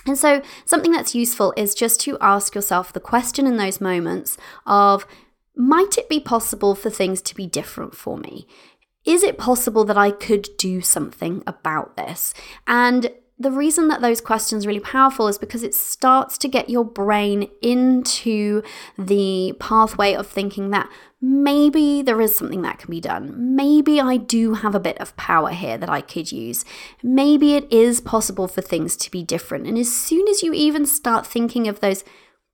[0.08, 4.38] and so, something that's useful is just to ask yourself the question in those moments
[4.66, 5.06] of
[5.56, 8.48] might it be possible for things to be different for me?
[9.06, 12.34] Is it possible that I could do something about this?
[12.68, 16.84] And the reason that those questions really powerful is because it starts to get your
[16.84, 18.64] brain into
[18.98, 20.90] the pathway of thinking that
[21.22, 23.56] maybe there is something that can be done.
[23.56, 26.66] Maybe I do have a bit of power here that I could use.
[27.04, 29.68] Maybe it is possible for things to be different.
[29.68, 32.04] And as soon as you even start thinking of those,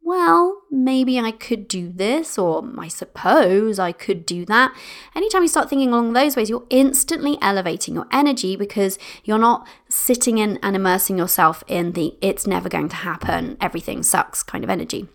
[0.04, 4.76] well, maybe I could do this, or I suppose I could do that.
[5.16, 9.66] Anytime you start thinking along those ways, you're instantly elevating your energy because you're not
[9.89, 14.63] sitting in and immersing yourself in the it's never going to happen, everything sucks kind
[14.63, 15.08] of energy.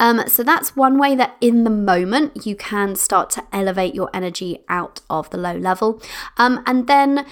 [0.00, 4.10] Um, so that's one way that in the moment you can start to elevate your
[4.12, 6.02] energy out of the low level.
[6.36, 7.24] Um, and then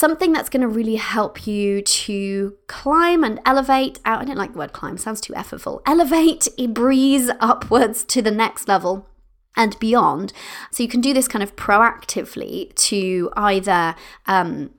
[0.00, 4.22] something that's going to really help you to climb and elevate out.
[4.22, 5.82] I don't like the word climb, sounds too effortful.
[5.84, 9.06] Elevate, a breeze upwards to the next level
[9.54, 10.32] and beyond.
[10.70, 13.94] So you can do this kind of proactively to either
[14.26, 14.70] um,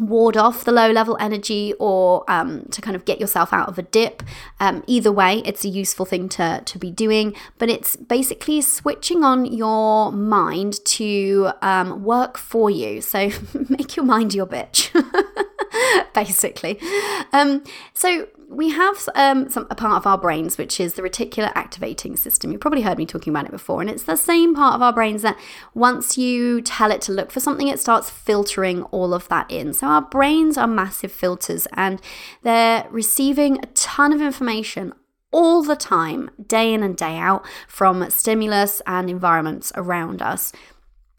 [0.00, 3.78] ward off the low level energy or um, to kind of get yourself out of
[3.78, 4.22] a dip.
[4.58, 9.22] Um, either way, it's a useful thing to, to be doing, but it's basically switching
[9.22, 13.00] on your mind to um, work for you.
[13.00, 13.30] So
[13.68, 14.90] make your mind your bitch,
[16.14, 16.78] basically.
[17.32, 17.62] Um,
[17.94, 22.16] so we have um, some, a part of our brains which is the reticular activating
[22.16, 22.50] system.
[22.50, 24.92] You've probably heard me talking about it before, and it's the same part of our
[24.92, 25.38] brains that
[25.72, 29.72] once you tell it to look for something, it starts filtering all of that in.
[29.72, 32.02] So our brains are massive filters, and
[32.42, 34.94] they're receiving a ton of information
[35.30, 40.52] all the time, day in and day out, from stimulus and environments around us.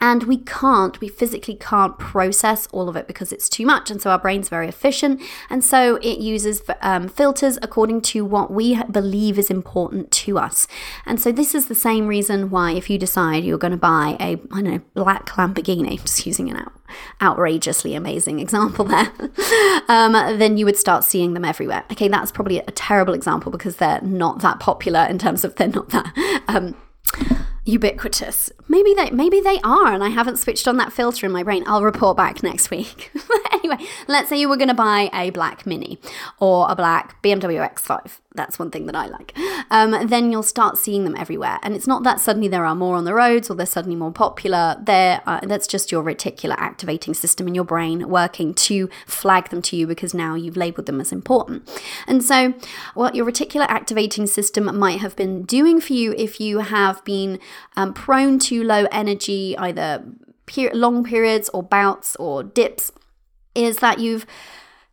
[0.01, 3.91] And we can't, we physically can't process all of it because it's too much.
[3.91, 5.21] And so our brain's very efficient.
[5.49, 10.67] And so it uses um, filters according to what we believe is important to us.
[11.05, 14.17] And so this is the same reason why, if you decide you're going to buy
[14.19, 16.73] a, I don't know, black Lamborghini, just using an out,
[17.21, 19.11] outrageously amazing example there,
[19.87, 21.83] um, then you would start seeing them everywhere.
[21.91, 25.67] Okay, that's probably a terrible example because they're not that popular in terms of they're
[25.67, 26.43] not that.
[26.47, 26.75] Um,
[27.65, 28.51] ubiquitous.
[28.67, 31.63] Maybe they maybe they are and I haven't switched on that filter in my brain.
[31.67, 33.11] I'll report back next week.
[33.51, 35.99] anyway, let's say you were going to buy a black Mini
[36.39, 39.37] or a black BMW X5 that's one thing that I like.
[39.69, 42.95] Um, then you'll start seeing them everywhere, and it's not that suddenly there are more
[42.95, 44.77] on the roads or they're suddenly more popular.
[44.81, 49.61] There, uh, that's just your reticular activating system in your brain working to flag them
[49.63, 51.69] to you because now you've labeled them as important.
[52.07, 52.53] And so,
[52.93, 57.39] what your reticular activating system might have been doing for you if you have been
[57.75, 60.03] um, prone to low energy, either
[60.45, 62.91] per- long periods or bouts or dips,
[63.55, 64.25] is that you've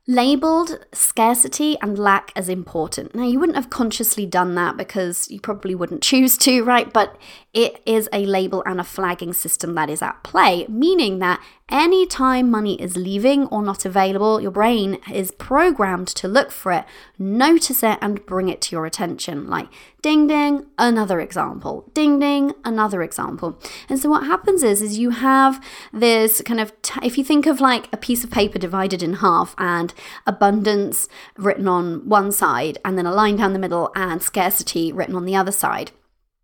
[0.08, 3.14] labeled scarcity and lack as important.
[3.14, 6.90] Now, you wouldn't have consciously done that because you probably wouldn't choose to, right?
[6.92, 7.16] But
[7.54, 12.50] it is a label and a flagging system that is at play, meaning that anytime
[12.50, 16.84] money is leaving or not available, your brain is programmed to look for it,
[17.18, 19.48] notice it, and bring it to your attention.
[19.48, 19.68] Like
[20.02, 21.90] ding ding, another example.
[21.94, 23.58] Ding ding, another example.
[23.88, 27.46] And so what happens is, is you have this kind of t- if you think
[27.46, 29.94] of like a piece of paper divided in half and
[30.26, 31.08] abundance
[31.38, 35.24] written on one side, and then a line down the middle and scarcity written on
[35.24, 35.92] the other side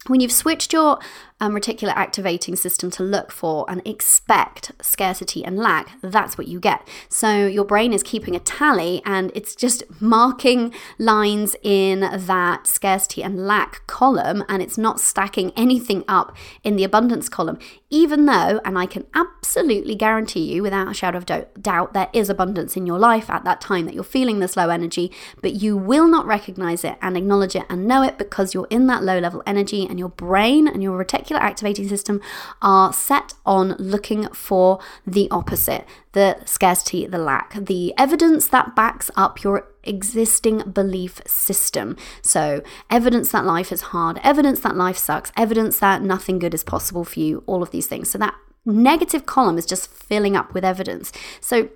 [0.09, 0.99] when you've switched your
[1.45, 6.59] um, reticular activating system to look for and expect scarcity and lack, that's what you
[6.59, 6.87] get.
[7.09, 13.23] So your brain is keeping a tally and it's just marking lines in that scarcity
[13.23, 17.59] and lack column and it's not stacking anything up in the abundance column,
[17.91, 21.27] even though, and I can absolutely guarantee you without a shadow of
[21.61, 24.71] doubt, there is abundance in your life at that time that you're feeling this low
[24.71, 28.67] energy, but you will not recognize it and acknowledge it and know it because you're
[28.71, 32.21] in that low level energy and your brain and your reticular reticular activating system
[32.63, 39.11] are set on looking for the opposite the scarcity, the lack, the evidence that backs
[39.17, 41.97] up your existing belief system.
[42.23, 46.63] So, evidence that life is hard, evidence that life sucks, evidence that nothing good is
[46.63, 48.11] possible for you, all of these things.
[48.11, 51.11] So, that negative column is just filling up with evidence.
[51.41, 51.69] So,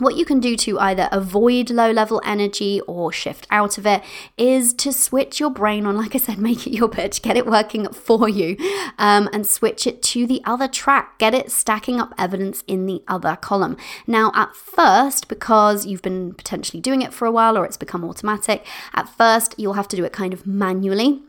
[0.00, 4.02] what you can do to either avoid low level energy or shift out of it
[4.36, 7.46] is to switch your brain on, like I said, make it your pitch, get it
[7.46, 8.56] working for you,
[8.98, 11.18] um, and switch it to the other track.
[11.18, 13.76] Get it stacking up evidence in the other column.
[14.06, 18.04] Now, at first, because you've been potentially doing it for a while or it's become
[18.04, 21.22] automatic, at first you'll have to do it kind of manually.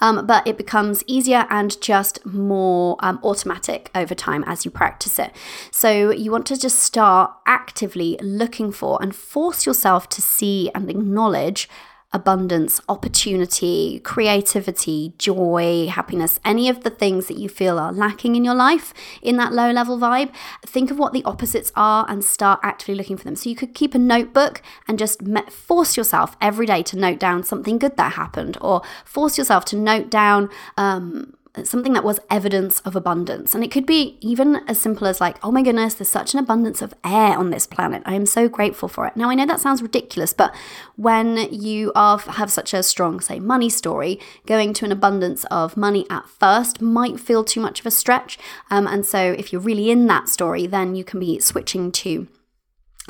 [0.00, 5.18] Um, but it becomes easier and just more um, automatic over time as you practice
[5.18, 5.34] it.
[5.70, 10.90] So you want to just start actively looking for and force yourself to see and
[10.90, 11.68] acknowledge
[12.12, 18.44] abundance, opportunity, creativity, joy, happiness, any of the things that you feel are lacking in
[18.44, 20.32] your life in that low level vibe,
[20.64, 23.36] think of what the opposites are and start actively looking for them.
[23.36, 27.42] So you could keep a notebook and just force yourself every day to note down
[27.42, 30.48] something good that happened, or force yourself to note down
[30.78, 31.34] um,
[31.66, 33.54] something that was evidence of abundance.
[33.54, 36.40] And it could be even as simple as, like, oh my goodness, there's such an
[36.40, 38.02] abundance of air on this planet.
[38.04, 39.16] I am so grateful for it.
[39.16, 40.54] Now, I know that sounds ridiculous, but
[40.96, 45.76] when you are, have such a strong, say, money story, going to an abundance of
[45.76, 48.38] money at first might feel too much of a stretch.
[48.70, 52.28] Um, and so, if you're really in that story, then you can be switching to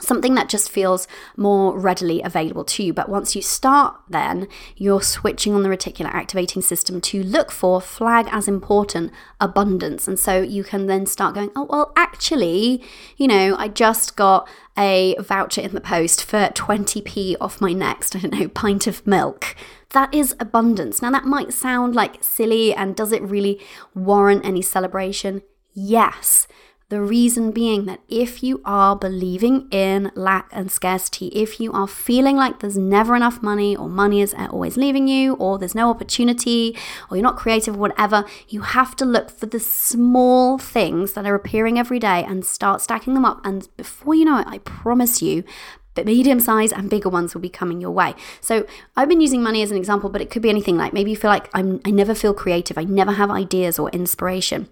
[0.00, 2.92] something that just feels more readily available to you.
[2.92, 7.80] But once you start, then you're switching on the reticular activating system to look for
[7.80, 10.08] flag as important abundance.
[10.08, 12.82] And so you can then start going, oh, well, actually,
[13.16, 18.14] you know, I just got a voucher in the post for 20p off my next,
[18.16, 19.54] I don't know, pint of milk.
[19.90, 21.00] That is abundance.
[21.00, 23.60] Now, that might sound like silly, and does it really
[23.94, 25.42] warrant any celebration?
[25.72, 26.46] Yes.
[26.90, 31.86] The reason being that if you are believing in lack and scarcity, if you are
[31.86, 35.90] feeling like there's never enough money, or money is always leaving you, or there's no
[35.90, 36.74] opportunity,
[37.10, 41.26] or you're not creative, or whatever, you have to look for the small things that
[41.26, 43.44] are appearing every day and start stacking them up.
[43.44, 45.44] And before you know it, I promise you,
[45.92, 48.14] but medium size and bigger ones will be coming your way.
[48.40, 48.66] So
[48.96, 51.18] I've been using money as an example, but it could be anything like maybe you
[51.18, 54.70] feel like I'm, I never feel creative, I never have ideas or inspiration.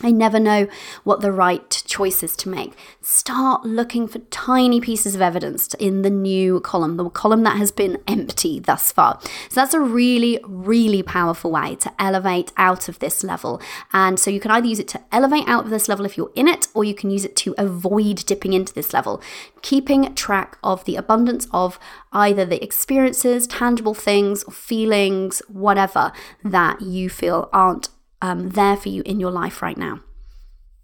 [0.00, 0.68] I never know
[1.04, 2.72] what the right choice is to make.
[3.02, 7.70] Start looking for tiny pieces of evidence in the new column, the column that has
[7.70, 9.20] been empty thus far.
[9.48, 13.60] So that's a really, really powerful way to elevate out of this level.
[13.92, 16.32] And so you can either use it to elevate out of this level if you're
[16.34, 19.22] in it, or you can use it to avoid dipping into this level,
[19.60, 21.78] keeping track of the abundance of
[22.12, 26.12] either the experiences, tangible things, feelings, whatever
[26.42, 27.90] that you feel aren't
[28.22, 30.00] um, there for you in your life right now.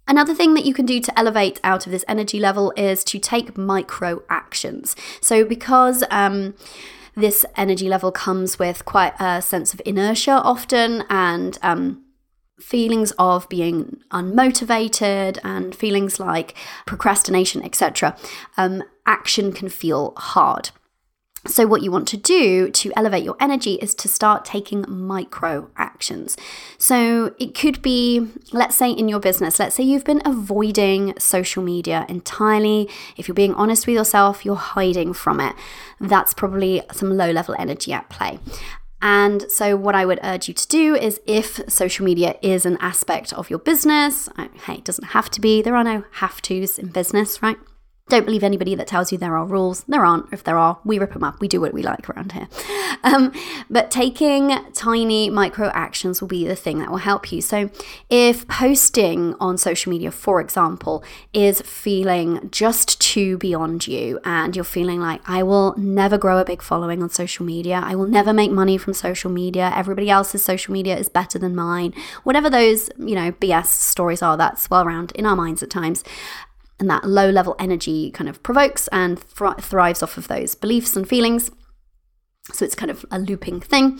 [0.07, 3.19] Another thing that you can do to elevate out of this energy level is to
[3.19, 4.95] take micro actions.
[5.21, 6.55] So, because um,
[7.15, 12.03] this energy level comes with quite a sense of inertia often and um,
[12.59, 18.17] feelings of being unmotivated and feelings like procrastination, etc.,
[18.57, 20.71] um, action can feel hard.
[21.47, 25.69] So, what you want to do to elevate your energy is to start taking micro
[25.77, 26.35] actions.
[26.77, 31.63] So, it could be, let's say, in your business, let's say you've been avoiding social
[31.63, 32.89] media entirely.
[33.15, 35.55] If you're being honest with yourself, you're hiding from it.
[35.99, 38.39] That's probably some low level energy at play.
[39.01, 42.77] And so, what I would urge you to do is if social media is an
[42.81, 44.27] aspect of your business,
[44.65, 47.57] hey, it doesn't have to be, there are no have tos in business, right?
[48.09, 49.83] Don't believe anybody that tells you there are rules.
[49.87, 50.33] There aren't.
[50.33, 51.39] If there are, we rip them up.
[51.39, 52.47] We do what we like around here.
[53.01, 53.31] Um,
[53.69, 57.39] but taking tiny micro actions will be the thing that will help you.
[57.39, 57.69] So,
[58.09, 61.01] if posting on social media, for example,
[61.31, 66.45] is feeling just too beyond you, and you're feeling like, I will never grow a
[66.45, 70.43] big following on social media, I will never make money from social media, everybody else's
[70.43, 71.93] social media is better than mine,
[72.23, 76.03] whatever those, you know, BS stories are, that's well around in our minds at times
[76.79, 81.07] and that low level energy kind of provokes and thrives off of those beliefs and
[81.07, 81.51] feelings.
[82.53, 83.99] So it's kind of a looping thing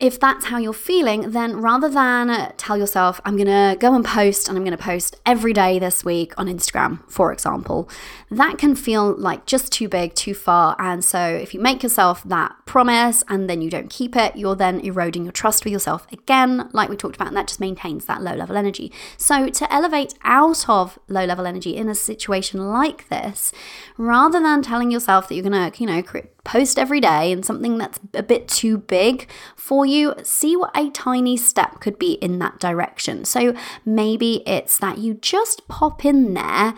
[0.00, 3.94] if that's how you're feeling, then rather than uh, tell yourself, I'm going to go
[3.94, 7.88] and post and I'm going to post every day this week on Instagram, for example,
[8.36, 10.76] that can feel like just too big, too far.
[10.78, 14.56] And so if you make yourself that promise and then you don't keep it, you're
[14.56, 18.06] then eroding your trust with yourself again, like we talked about, and that just maintains
[18.06, 18.92] that low level energy.
[19.16, 23.52] So to elevate out of low level energy in a situation like this,
[23.96, 26.02] rather than telling yourself that you're going to, you know,
[26.44, 30.90] post every day and something that's a bit too big for you, see what a
[30.90, 33.24] tiny step could be in that direction.
[33.24, 33.54] So
[33.84, 36.74] maybe it's that you just pop in there,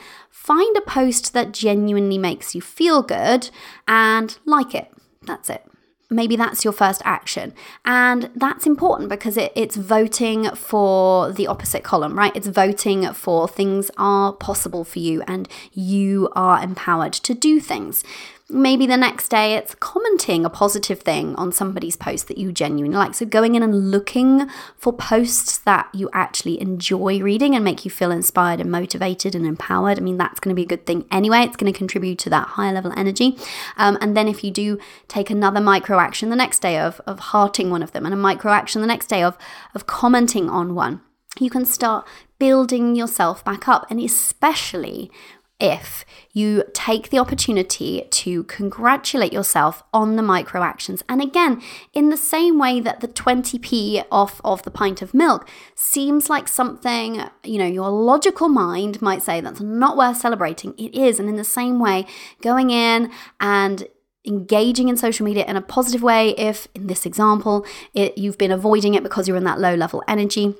[0.46, 3.50] find a post that genuinely makes you feel good,
[3.88, 4.92] and like it.
[5.22, 5.66] That's it.
[6.10, 7.52] Maybe that's your first action.
[7.84, 12.34] And that's important because it, it's voting for the opposite column, right?
[12.36, 18.04] It's voting for things are possible for you and you are empowered to do things.
[18.48, 22.96] Maybe the next day it's commenting a positive thing on somebody's post that you genuinely
[22.96, 23.14] like.
[23.14, 27.90] So going in and looking for posts that you actually enjoy reading and make you
[27.90, 29.98] feel inspired and motivated and empowered.
[29.98, 31.40] I mean, that's going to be a good thing anyway.
[31.40, 33.36] It's going to contribute to that higher level energy.
[33.76, 34.78] Um, and then if you do
[35.08, 38.18] take another micro action the next day of, of hearting one of them and a
[38.18, 39.36] micro action the next day of,
[39.74, 41.00] of commenting on one,
[41.38, 42.06] you can start
[42.38, 43.86] building yourself back up.
[43.90, 45.10] And especially
[45.58, 51.02] if you take the opportunity to congratulate yourself on the micro actions.
[51.08, 51.62] And again,
[51.94, 56.46] in the same way that the 20p off of the pint of milk seems like
[56.46, 61.18] something, you know, your logical mind might say that's not worth celebrating, it is.
[61.18, 62.06] And in the same way,
[62.42, 63.88] going in and
[64.26, 67.64] engaging in social media in a positive way, if in this example,
[67.94, 70.54] it, you've been avoiding it because you're in that low level energy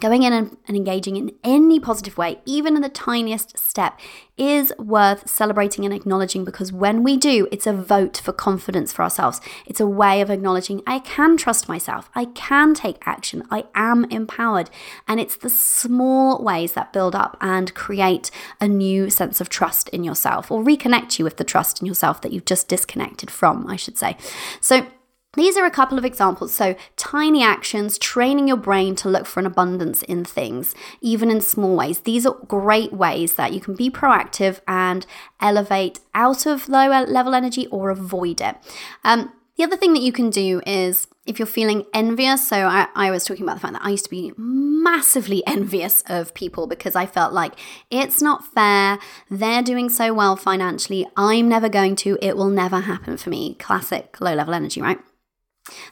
[0.00, 3.98] Going in and, and, engaging in any positive way, even in the tiniest step,
[4.36, 9.02] is worth celebrating and acknowledging because when we do, it's a vote for confidence for
[9.02, 9.40] ourselves.
[9.64, 14.04] It's a way of acknowledging I can trust myself, I can take action, I am
[14.10, 14.68] empowered.
[15.08, 18.30] And it's the small ways that build up and create
[18.60, 22.20] a new sense of trust in yourself or reconnect you with the trust in yourself
[22.20, 24.18] that you've just disconnected from, I should say.
[24.60, 24.86] So,
[25.34, 26.54] these are a couple of examples.
[26.54, 31.40] So, tiny actions, training your brain to look for an abundance in things, even in
[31.40, 32.00] small ways.
[32.00, 35.06] These are great ways that you can be proactive and
[35.40, 38.56] elevate out of lower level energy or avoid it.
[39.04, 42.86] Um, the other thing that you can do is if you're feeling envious, so I,
[42.94, 46.66] I, was talking about the fact that I used to be massively envious of people
[46.66, 47.52] because I felt like
[47.90, 48.98] it's not fair.
[49.28, 51.06] They're doing so well financially.
[51.16, 52.16] I'm never going to.
[52.22, 53.56] It will never happen for me.
[53.56, 55.00] Classic low level energy, right?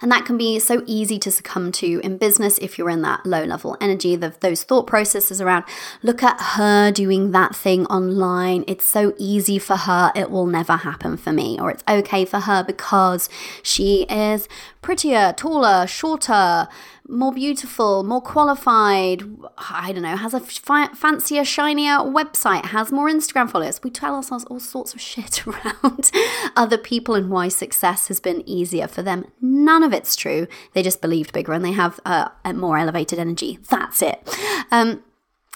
[0.01, 3.25] And that can be so easy to succumb to in business if you're in that
[3.25, 5.65] low level energy, the, those thought processes around
[6.03, 8.65] look at her doing that thing online.
[8.67, 11.59] It's so easy for her, it will never happen for me.
[11.61, 13.29] Or it's okay for her because
[13.63, 14.49] she is
[14.83, 16.69] prettier, taller, shorter,
[17.09, 19.23] more beautiful, more qualified,
[19.59, 23.81] I don't know, has a fancier, shinier website, has more Instagram followers.
[23.83, 26.11] We tell ourselves all sorts of shit around
[26.57, 29.27] other people and why success has been easier for them.
[29.41, 30.47] None of it's true.
[30.73, 33.59] They just believed bigger and they have uh, a more elevated energy.
[33.69, 34.29] That's it.
[34.71, 35.03] Um,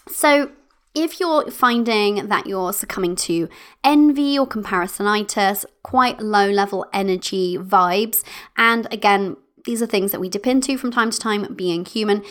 [0.08, 0.52] so,
[0.92, 3.48] if you're finding that you're succumbing to
[3.84, 8.24] envy or comparisonitis, quite low level energy vibes,
[8.56, 12.22] and again, these are things that we dip into from time to time, being human.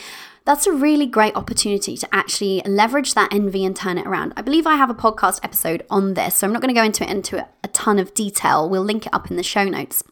[0.45, 4.33] That's a really great opportunity to actually leverage that envy and turn it around.
[4.35, 6.83] I believe I have a podcast episode on this, so I'm not going to go
[6.83, 8.67] into it into a ton of detail.
[8.67, 10.03] We'll link it up in the show notes.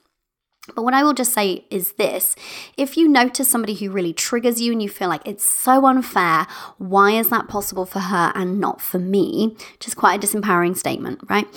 [0.76, 2.36] But what I will just say is this
[2.76, 6.46] if you notice somebody who really triggers you and you feel like it's so unfair,
[6.78, 9.56] why is that possible for her and not for me?
[9.74, 11.48] Which is quite a disempowering statement, right?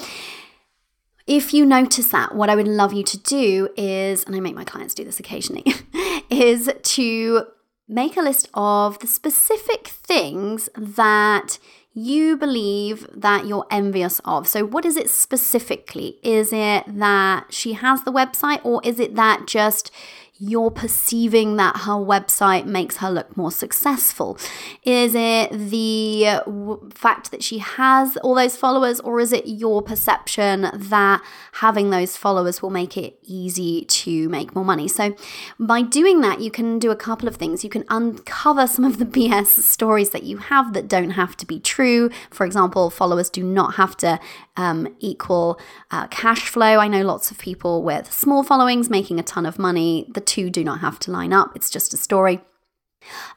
[1.30, 4.56] If you notice that, what I would love you to do is, and I make
[4.56, 5.64] my clients do this occasionally,
[6.28, 7.46] is to
[7.86, 11.60] make a list of the specific things that
[11.92, 14.48] you believe that you're envious of.
[14.48, 16.18] So, what is it specifically?
[16.24, 19.92] Is it that she has the website, or is it that just
[20.40, 24.38] you're perceiving that her website makes her look more successful?
[24.84, 29.82] Is it the w- fact that she has all those followers, or is it your
[29.82, 31.22] perception that
[31.52, 34.88] having those followers will make it easy to make more money?
[34.88, 35.14] So,
[35.58, 37.62] by doing that, you can do a couple of things.
[37.62, 41.46] You can uncover some of the BS stories that you have that don't have to
[41.46, 42.08] be true.
[42.30, 44.18] For example, followers do not have to
[44.56, 45.60] um, equal
[45.90, 46.78] uh, cash flow.
[46.78, 50.06] I know lots of people with small followings making a ton of money.
[50.14, 52.40] The two do not have to line up, it's just a story.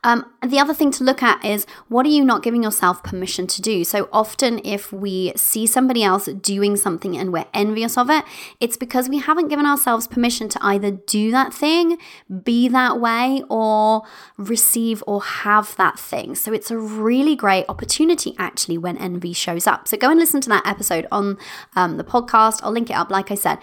[0.04, 3.48] Um, the other thing to look at is what are you not giving yourself permission
[3.48, 3.84] to do?
[3.84, 8.26] So often, if we see somebody else doing something and we're envious of it,
[8.60, 11.98] it's because we haven't given ourselves permission to either do that thing,
[12.44, 14.04] be that way, or
[14.38, 16.36] receive or have that thing.
[16.36, 19.88] So it's a really great opportunity actually when envy shows up.
[19.88, 21.38] So go and listen to that episode on
[21.76, 22.60] um, the podcast.
[22.64, 23.60] I'll link it up, like I said.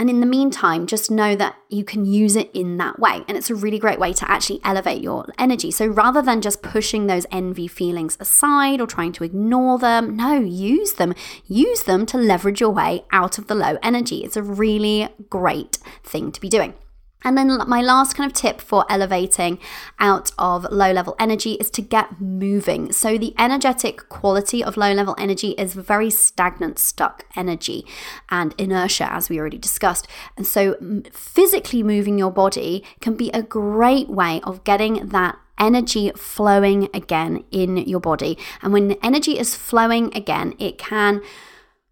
[0.00, 3.22] And in the meantime, just know that you can use it in that way.
[3.28, 5.70] And it's a really great way to actually elevate your energy.
[5.70, 10.40] So rather than just pushing those envy feelings aside or trying to ignore them, no,
[10.40, 11.14] use them.
[11.46, 14.24] Use them to leverage your way out of the low energy.
[14.24, 16.72] It's a really great thing to be doing.
[17.22, 19.58] And then my last kind of tip for elevating
[19.98, 22.92] out of low level energy is to get moving.
[22.92, 27.84] So the energetic quality of low level energy is very stagnant, stuck energy
[28.30, 30.08] and inertia, as we already discussed.
[30.36, 30.76] And so
[31.12, 37.44] physically moving your body can be a great way of getting that energy flowing again
[37.50, 38.38] in your body.
[38.62, 41.20] And when the energy is flowing again, it can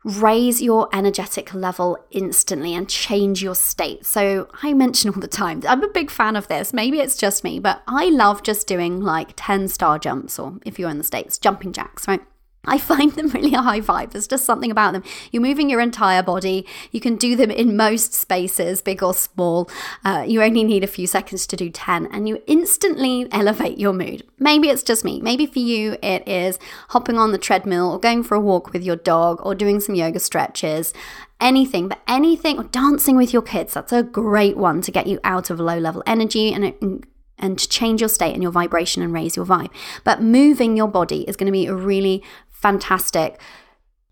[0.05, 4.07] raise your energetic level instantly and change your state.
[4.07, 6.73] So, I mention all the time, I'm a big fan of this.
[6.73, 10.79] Maybe it's just me, but I love just doing like 10 star jumps, or if
[10.79, 12.23] you're in the States, jumping jacks, right?
[12.69, 14.13] I find them really a high vibe.
[14.13, 15.03] There's just something about them.
[15.33, 16.67] You're moving your entire body.
[16.93, 19.71] You can do them in most spaces, big or small.
[20.05, 23.93] Uh, you only need a few seconds to do 10, and you instantly elevate your
[23.93, 24.25] mood.
[24.39, 25.21] Maybe it's just me.
[25.21, 26.59] Maybe for you, it is
[26.91, 29.95] hopping on the treadmill or going for a walk with your dog or doing some
[29.95, 30.93] yoga stretches.
[31.41, 33.75] Anything, but anything, or dancing with your kids.
[33.75, 37.05] That's a great one to get you out of low level energy and
[37.39, 39.71] and to change your state and your vibration and raise your vibe.
[40.05, 42.23] But moving your body is going to be a really
[42.61, 43.41] fantastic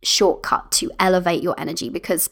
[0.02, 2.30] shortcut to elevate your energy because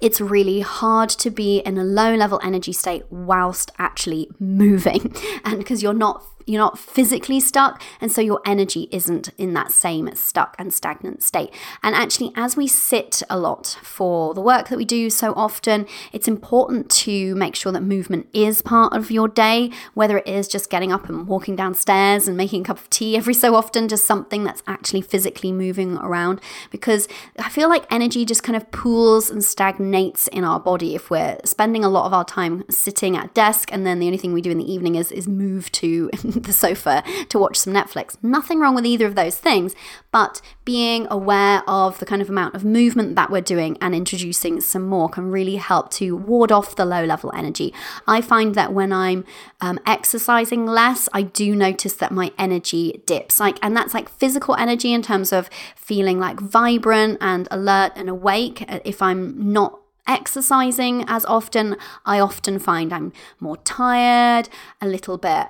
[0.00, 5.14] it's really hard to be in a low level energy state whilst actually moving.
[5.44, 9.72] And because you're not you're not physically stuck, and so your energy isn't in that
[9.72, 11.52] same stuck and stagnant state.
[11.82, 15.86] And actually, as we sit a lot for the work that we do so often,
[16.12, 20.48] it's important to make sure that movement is part of your day, whether it is
[20.48, 23.88] just getting up and walking downstairs and making a cup of tea every so often,
[23.88, 26.40] just something that's actually physically moving around.
[26.70, 31.10] Because I feel like energy just kind of pools and stagnates in our body if
[31.10, 34.32] we're spending a lot of our time sitting at desk and then the only thing
[34.32, 38.16] we do in the evening is, is move to the sofa to watch some Netflix.
[38.22, 39.74] Nothing wrong with either of those things,
[40.12, 44.60] but being aware of the kind of amount of movement that we're doing and introducing
[44.60, 47.72] some more can really help to ward off the low level energy.
[48.06, 49.24] I find that when I'm
[49.60, 53.40] um, exercising less, I do notice that my energy dips.
[53.40, 58.08] Like, and that's like physical energy in terms of feeling like vibrant and alert and
[58.08, 58.64] awake.
[58.84, 64.48] If I'm not exercising as often, I often find I'm more tired,
[64.80, 65.46] a little bit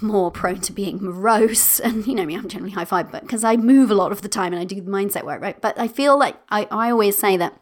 [0.00, 3.44] more prone to being morose and you know me i'm generally high five but because
[3.44, 5.60] i move a lot of the time and i do the mindset work right?
[5.60, 7.58] But i feel like i, I always say that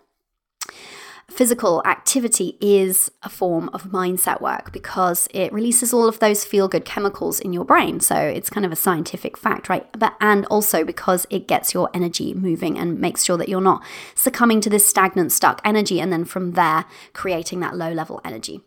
[1.29, 6.68] physical activity is a form of mindset work because it releases all of those feel
[6.68, 7.99] good chemicals in your brain.
[8.01, 9.87] So it's kind of a scientific fact, right?
[9.99, 13.83] But and also because it gets your energy moving and makes sure that you're not
[14.14, 18.61] succumbing to this stagnant, stuck energy, and then from there creating that low level energy.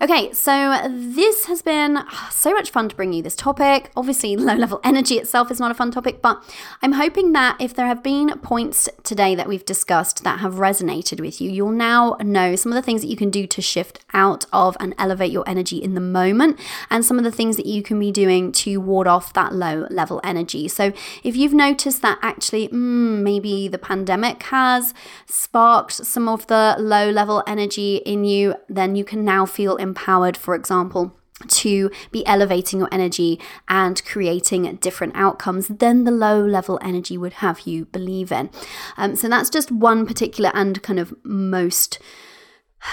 [0.00, 3.90] Okay, so this has been ah, so much fun to bring you this topic.
[3.96, 6.42] Obviously, low level energy itself is not a fun topic, but
[6.82, 11.20] I'm hoping that if there have been points today that we've discussed that have resonated
[11.20, 13.62] with you, you'll now now know some of the things that you can do to
[13.62, 16.58] shift out of and elevate your energy in the moment,
[16.90, 19.86] and some of the things that you can be doing to ward off that low
[19.90, 20.68] level energy.
[20.68, 20.92] So,
[21.22, 24.94] if you've noticed that actually mm, maybe the pandemic has
[25.26, 30.36] sparked some of the low level energy in you, then you can now feel empowered,
[30.36, 36.78] for example to be elevating your energy and creating different outcomes than the low level
[36.82, 38.50] energy would have you believe in.
[38.96, 41.98] Um, so that's just one particular and kind of most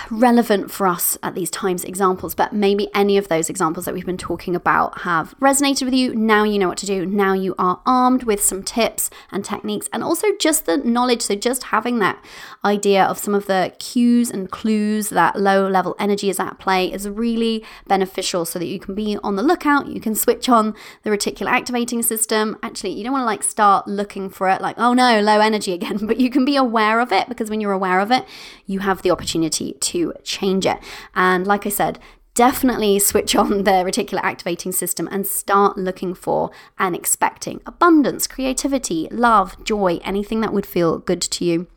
[0.09, 4.05] relevant for us at these times examples, but maybe any of those examples that we've
[4.05, 6.15] been talking about have resonated with you.
[6.15, 7.05] Now you know what to do.
[7.05, 11.21] Now you are armed with some tips and techniques and also just the knowledge.
[11.23, 12.23] So, just having that
[12.63, 16.91] idea of some of the cues and clues that low level energy is at play
[16.91, 19.87] is really beneficial so that you can be on the lookout.
[19.87, 22.57] You can switch on the reticular activating system.
[22.63, 25.73] Actually, you don't want to like start looking for it like, oh no, low energy
[25.73, 28.25] again, but you can be aware of it because when you're aware of it,
[28.65, 30.77] you have the opportunity to change it.
[31.13, 31.99] And like I said,
[32.33, 39.07] definitely switch on the reticular activating system and start looking for and expecting abundance, creativity,
[39.11, 41.67] love, joy, anything that would feel good to you.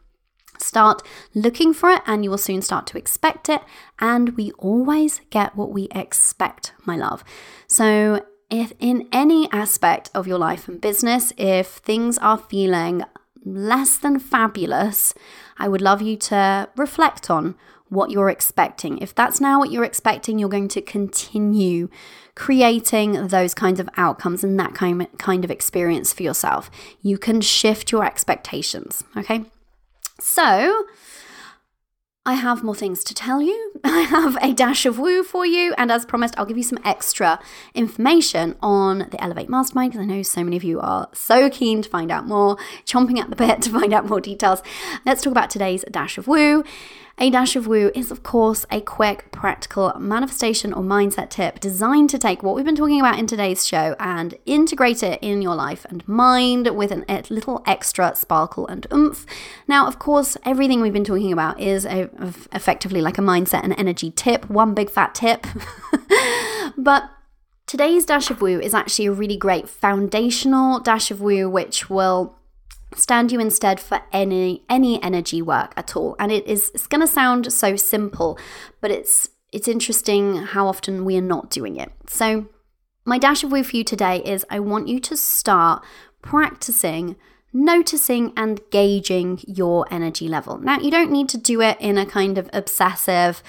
[0.58, 1.02] Start
[1.34, 3.62] looking for it and you will soon start to expect it.
[4.00, 7.24] And we always get what we expect, my love.
[7.66, 13.04] So, if in any aspect of your life and business, if things are feeling
[13.44, 15.14] less than fabulous,
[15.58, 17.56] I would love you to reflect on
[17.88, 18.98] what you're expecting.
[18.98, 21.88] If that's now what you're expecting, you're going to continue
[22.34, 26.70] creating those kinds of outcomes and that kind kind of experience for yourself.
[27.02, 29.44] You can shift your expectations, okay?
[30.20, 30.84] So,
[32.28, 33.72] I have more things to tell you.
[33.84, 35.74] I have a dash of woo for you.
[35.78, 37.40] And as promised, I'll give you some extra
[37.74, 41.80] information on the Elevate Mastermind because I know so many of you are so keen
[41.80, 44.62] to find out more, chomping at the bit to find out more details.
[45.06, 46.64] Let's talk about today's dash of woo.
[47.20, 52.10] A Dash of Woo is, of course, a quick, practical manifestation or mindset tip designed
[52.10, 55.56] to take what we've been talking about in today's show and integrate it in your
[55.56, 59.26] life and mind with an, a little extra sparkle and oomph.
[59.66, 62.08] Now, of course, everything we've been talking about is a,
[62.52, 65.44] effectively like a mindset and energy tip, one big fat tip.
[66.78, 67.10] but
[67.66, 72.37] Today's dash of woo is actually a really great foundational dash of woo, which will
[72.94, 77.00] stand you instead for any any energy work at all and it is it's going
[77.00, 78.38] to sound so simple
[78.80, 82.46] but it's it's interesting how often we are not doing it so
[83.04, 85.84] my dash of woo for you today is i want you to start
[86.22, 87.16] practicing
[87.52, 90.58] noticing and gauging your energy level.
[90.58, 93.42] Now, you don't need to do it in a kind of obsessive,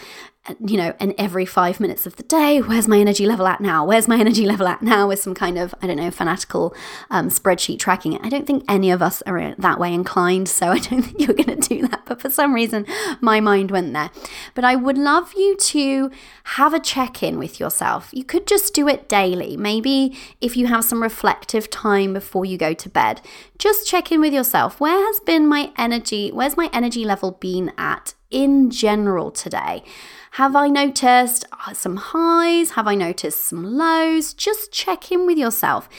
[0.65, 3.85] you know, and every five minutes of the day, where's my energy level at now?
[3.85, 5.07] Where's my energy level at now?
[5.07, 6.73] With some kind of, I don't know, fanatical
[7.11, 8.21] um, spreadsheet tracking it.
[8.23, 11.35] I don't think any of us are that way inclined, so I don't think you're
[11.35, 12.05] going to do that.
[12.05, 12.85] But for some reason,
[13.21, 14.09] my mind went there.
[14.55, 16.09] But I would love you to
[16.45, 18.09] have a check in with yourself.
[18.11, 19.55] You could just do it daily.
[19.55, 23.21] Maybe if you have some reflective time before you go to bed,
[23.57, 24.79] just check in with yourself.
[24.79, 26.31] Where has been my energy?
[26.31, 29.83] Where's my energy level been at in general today?
[30.31, 32.71] Have I noticed uh, some highs?
[32.71, 34.33] Have I noticed some lows?
[34.33, 35.89] Just check in with yourself.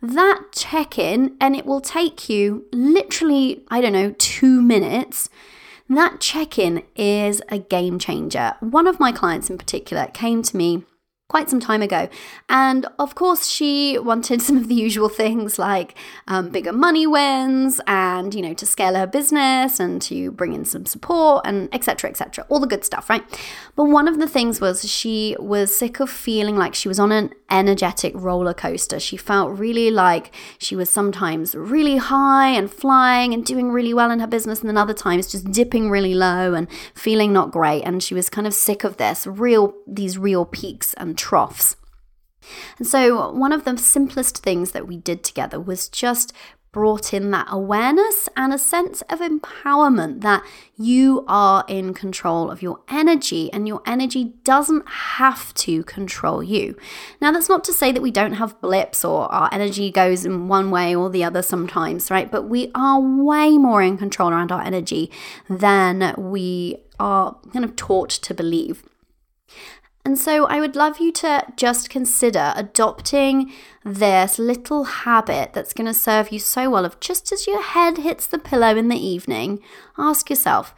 [0.00, 5.28] That check in, and it will take you literally, I don't know, two minutes.
[5.88, 8.54] That check in is a game changer.
[8.60, 10.84] One of my clients in particular came to me
[11.30, 12.08] quite some time ago.
[12.48, 15.94] And of course, she wanted some of the usual things like
[16.26, 20.64] um, bigger money wins and, you know, to scale her business and to bring in
[20.64, 22.10] some support and etc.
[22.10, 22.44] etc.
[22.48, 23.22] all the good stuff, right?
[23.76, 27.12] But one of the things was she was sick of feeling like she was on
[27.12, 28.98] an energetic roller coaster.
[28.98, 34.10] She felt really like she was sometimes really high and flying and doing really well
[34.10, 37.82] in her business, and then other times just dipping really low and feeling not great.
[37.82, 41.76] And she was kind of sick of this real, these real peaks and troughs.
[42.78, 46.32] And so, one of the simplest things that we did together was just
[46.72, 50.40] brought in that awareness and a sense of empowerment that
[50.76, 56.76] you are in control of your energy and your energy doesn't have to control you.
[57.20, 60.46] Now, that's not to say that we don't have blips or our energy goes in
[60.46, 62.30] one way or the other sometimes, right?
[62.30, 65.10] But we are way more in control around our energy
[65.48, 68.84] than we are kind of taught to believe.
[70.10, 73.52] And so I would love you to just consider adopting
[73.84, 77.98] this little habit that's going to serve you so well of just as your head
[77.98, 79.60] hits the pillow in the evening,
[79.96, 80.74] ask yourself,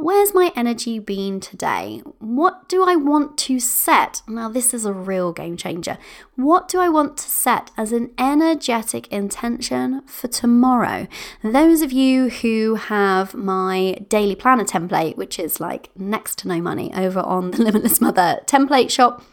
[0.00, 2.02] Where's my energy been today?
[2.20, 4.22] What do I want to set?
[4.28, 5.98] Now, this is a real game changer.
[6.36, 11.08] What do I want to set as an energetic intention for tomorrow?
[11.42, 16.60] Those of you who have my daily planner template, which is like next to no
[16.60, 19.24] money over on the Limitless Mother template shop,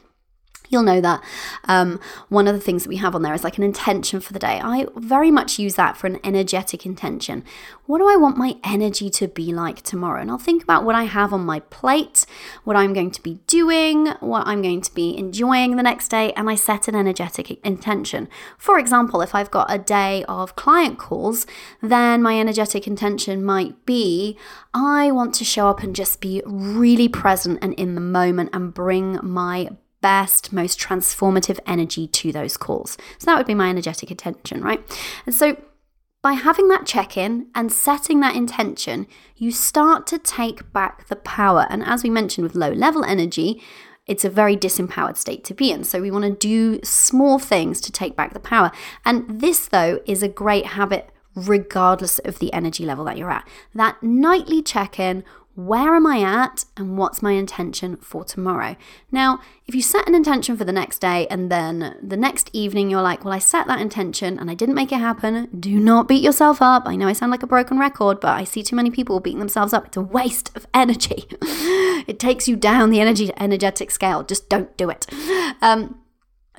[0.70, 1.24] You'll know that
[1.66, 2.00] um,
[2.30, 4.40] one of the things that we have on there is like an intention for the
[4.40, 4.60] day.
[4.64, 7.44] I very much use that for an energetic intention.
[7.86, 10.22] What do I want my energy to be like tomorrow?
[10.22, 12.26] And I'll think about what I have on my plate,
[12.64, 16.34] what I'm going to be doing, what I'm going to be enjoying the next day,
[16.34, 18.28] and I set an energetic intention.
[18.58, 21.46] For example, if I've got a day of client calls,
[21.82, 24.38] then my energetic intention might be
[24.74, 28.74] I want to show up and just be really present and in the moment and
[28.74, 29.70] bring my
[30.06, 32.96] best, most transformative energy to those calls.
[33.18, 34.80] So that would be my energetic attention, right?
[35.26, 35.58] And so
[36.22, 41.16] by having that check in and setting that intention, you start to take back the
[41.16, 41.66] power.
[41.72, 43.64] And as we mentioned with low level energy,
[44.06, 45.84] it's a very disempowered state to be in.
[45.84, 48.72] So we want to do small things to take back the power.
[49.06, 53.48] And this, though, is a great habit regardless of the energy level that you're at.
[53.74, 55.24] That nightly check in
[55.56, 58.76] where am I at and what's my intention for tomorrow?
[59.10, 62.90] Now, if you set an intention for the next day and then the next evening
[62.90, 66.10] you're like, well, I set that intention and I didn't make it happen, do not
[66.10, 66.84] beat yourself up.
[66.86, 69.40] I know I sound like a broken record, but I see too many people beating
[69.40, 69.88] themselves up.
[69.88, 71.26] It's a waste of energy.
[72.06, 74.24] it takes you down the energy energetic scale.
[74.24, 75.08] Just don't do it.
[75.62, 76.02] Um,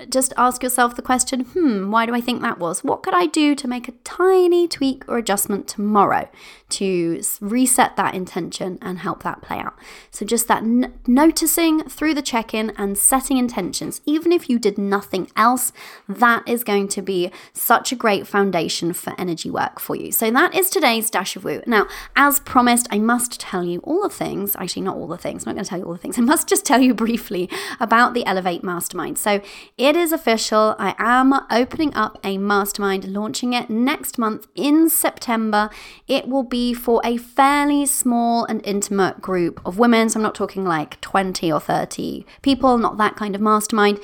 [0.09, 2.85] just ask yourself the question hmm, why do I think that was?
[2.85, 6.29] What could I do to make a tiny tweak or adjustment tomorrow
[6.69, 9.75] to reset that intention and help that play out?
[10.11, 14.59] So, just that n- noticing through the check in and setting intentions, even if you
[14.59, 15.73] did nothing else,
[16.09, 20.11] that is going to be such a great foundation for energy work for you.
[20.11, 21.63] So, that is today's Dash of Woo.
[21.67, 21.87] Now,
[22.17, 25.51] as promised, I must tell you all the things, actually, not all the things, I'm
[25.51, 27.49] not going to tell you all the things, I must just tell you briefly
[27.79, 29.19] about the Elevate Mastermind.
[29.19, 29.41] So,
[29.79, 30.75] it is official.
[30.79, 35.71] I am opening up a mastermind, launching it next month in September.
[36.09, 40.09] It will be for a fairly small and intimate group of women.
[40.09, 44.01] So I'm not talking like 20 or 30 people, not that kind of mastermind.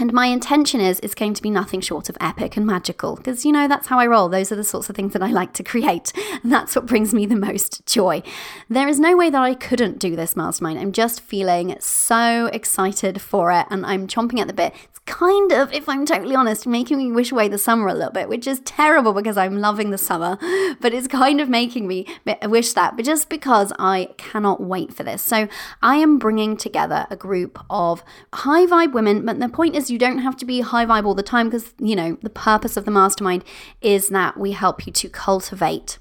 [0.00, 3.44] And my intention is it's going to be nothing short of epic and magical because
[3.44, 4.30] you know that's how I roll.
[4.30, 6.12] Those are the sorts of things that I like to create.
[6.42, 8.22] And that's what brings me the most joy.
[8.70, 10.78] There is no way that I couldn't do this mastermind.
[10.78, 14.72] I'm just feeling so excited for it and I'm chomping at the bit.
[14.84, 18.12] It's kind of, if I'm totally honest, making me wish away the summer a little
[18.12, 20.38] bit, which is terrible because I'm loving the summer,
[20.80, 22.06] but it's kind of making me
[22.44, 25.20] wish that, but just because I cannot wait for this.
[25.20, 25.46] So
[25.82, 29.98] I am bringing together a group of high vibe women, but the point is you
[29.98, 32.84] don't have to be high vibe all the time because, you know, the purpose of
[32.84, 33.44] the mastermind
[33.80, 35.98] is that we help you to cultivate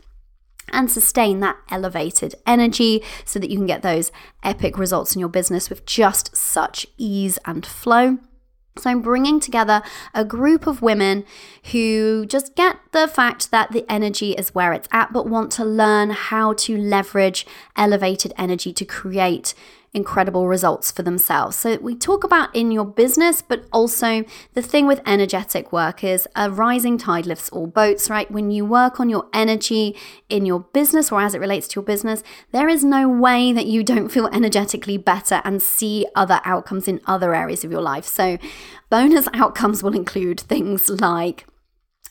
[0.71, 4.11] and sustain that elevated energy so that you can get those
[4.43, 8.19] epic results in your business with just such ease and flow.
[8.77, 9.81] So I'm bringing together
[10.13, 11.25] a group of women
[11.71, 15.65] who just get the fact that the energy is where it's at, but want to
[15.65, 19.53] learn how to leverage elevated energy to create
[19.93, 21.55] incredible results for themselves.
[21.55, 24.23] So we talk about in your business, but also
[24.53, 28.29] the thing with energetic work is a rising tide lifts all boats, right?
[28.29, 29.95] When you work on your energy
[30.29, 33.65] in your business or as it relates to your business, there is no way that
[33.65, 38.05] you don't feel energetically better and see other outcomes in other areas of your life.
[38.05, 38.37] So
[38.89, 41.45] bonus outcomes will include things like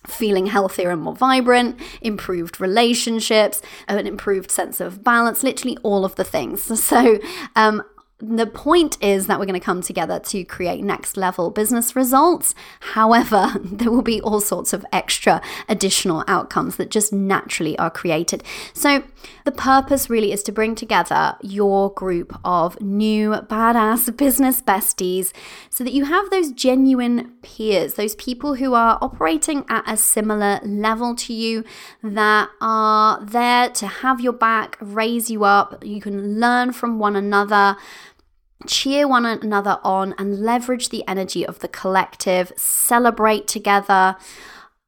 [0.07, 6.15] feeling healthier and more vibrant, improved relationships, an improved sense of balance, literally all of
[6.17, 6.71] the things.
[6.89, 7.19] So,
[7.55, 7.83] um,
[8.21, 12.55] the point is that we're going to come together to create next level business results.
[12.81, 18.43] However, there will be all sorts of extra additional outcomes that just naturally are created.
[18.73, 19.05] So,
[19.49, 25.33] the purpose really is to bring together your group of new badass business besties
[25.71, 30.61] so that you have those genuine peers, those people who are operating at a similar
[30.63, 31.65] level to you
[32.03, 35.83] that are there to have your back, raise you up.
[35.83, 37.79] You can learn from one another
[38.67, 44.17] cheer one another on and leverage the energy of the collective, celebrate together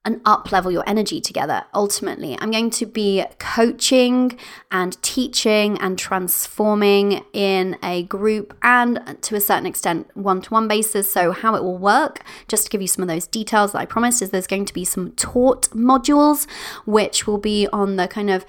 [0.04, 1.64] and up level your energy together.
[1.74, 4.38] Ultimately, I'm going to be coaching
[4.70, 10.68] and teaching and transforming in a group and to a certain extent one to one
[10.68, 11.12] basis.
[11.12, 13.84] So, how it will work, just to give you some of those details that I
[13.84, 16.46] promised, is there's going to be some taught modules,
[16.86, 18.46] which will be on the kind of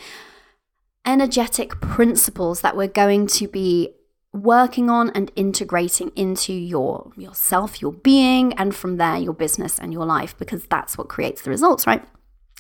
[1.06, 3.93] energetic principles that we're going to be
[4.34, 9.91] working on and integrating into your yourself, your being, and from there your business and
[9.91, 12.03] your life because that's what creates the results, right?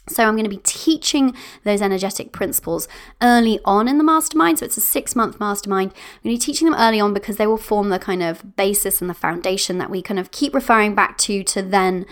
[0.09, 2.87] So, I'm going to be teaching those energetic principles
[3.21, 4.59] early on in the mastermind.
[4.59, 5.91] So, it's a six month mastermind.
[5.91, 8.55] I'm going to be teaching them early on because they will form the kind of
[8.55, 12.05] basis and the foundation that we kind of keep referring back to to then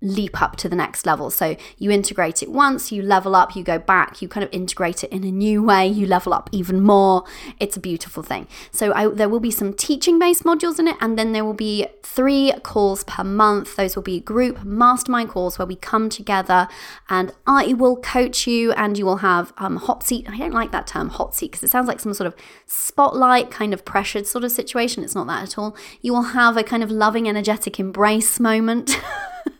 [0.00, 1.30] leap up to the next level.
[1.30, 5.02] So you integrate it once, you level up, you go back, you kind of integrate
[5.02, 7.24] it in a new way, you level up even more.
[7.58, 8.46] It's a beautiful thing.
[8.70, 11.52] So I, there will be some teaching based modules in it, and then there will
[11.52, 13.76] be three calls per month.
[13.76, 16.68] Those will be group mastermind calls where we come together
[17.08, 20.28] and I will coach you, and you will have um, hot seat.
[20.28, 22.36] I don't like that term hot seat because it sounds like some sort of
[22.66, 25.02] spotlight kind of pressured sort of situation.
[25.02, 25.76] It's not that at all.
[26.00, 29.00] You will have a kind of loving, energetic embrace moment.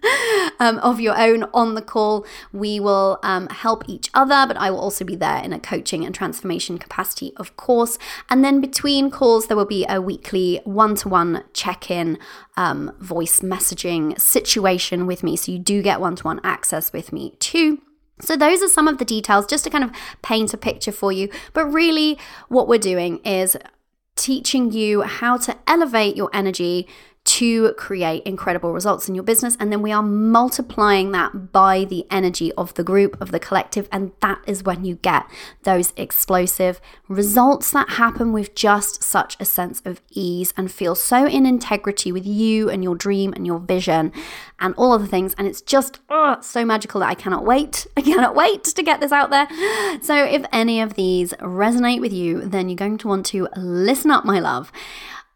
[0.60, 2.26] um, of your own on the call.
[2.52, 6.04] We will um, help each other, but I will also be there in a coaching
[6.04, 7.98] and transformation capacity, of course.
[8.28, 12.18] And then between calls, there will be a weekly one to one check in
[12.56, 15.36] um, voice messaging situation with me.
[15.36, 17.80] So you do get one to one access with me too.
[18.20, 19.92] So, those are some of the details just to kind of
[20.22, 21.30] paint a picture for you.
[21.52, 22.18] But really,
[22.48, 23.56] what we're doing is
[24.16, 26.88] teaching you how to elevate your energy
[27.28, 29.54] to create incredible results in your business.
[29.60, 33.86] And then we are multiplying that by the energy of the group, of the collective.
[33.92, 35.26] And that is when you get
[35.64, 41.26] those explosive results that happen with just such a sense of ease and feel so
[41.26, 44.10] in integrity with you and your dream and your vision
[44.58, 45.34] and all of the things.
[45.36, 47.86] And it's just oh, so magical that I cannot wait.
[47.98, 49.48] I cannot wait to get this out there.
[50.00, 54.10] So if any of these resonate with you, then you're going to want to listen
[54.10, 54.72] up, my love.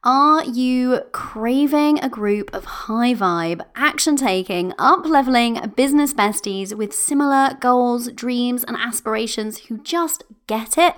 [0.04, 6.92] Are you craving a group of high vibe, action taking, up leveling business besties with
[6.92, 10.94] similar goals, dreams, and aspirations who just get it?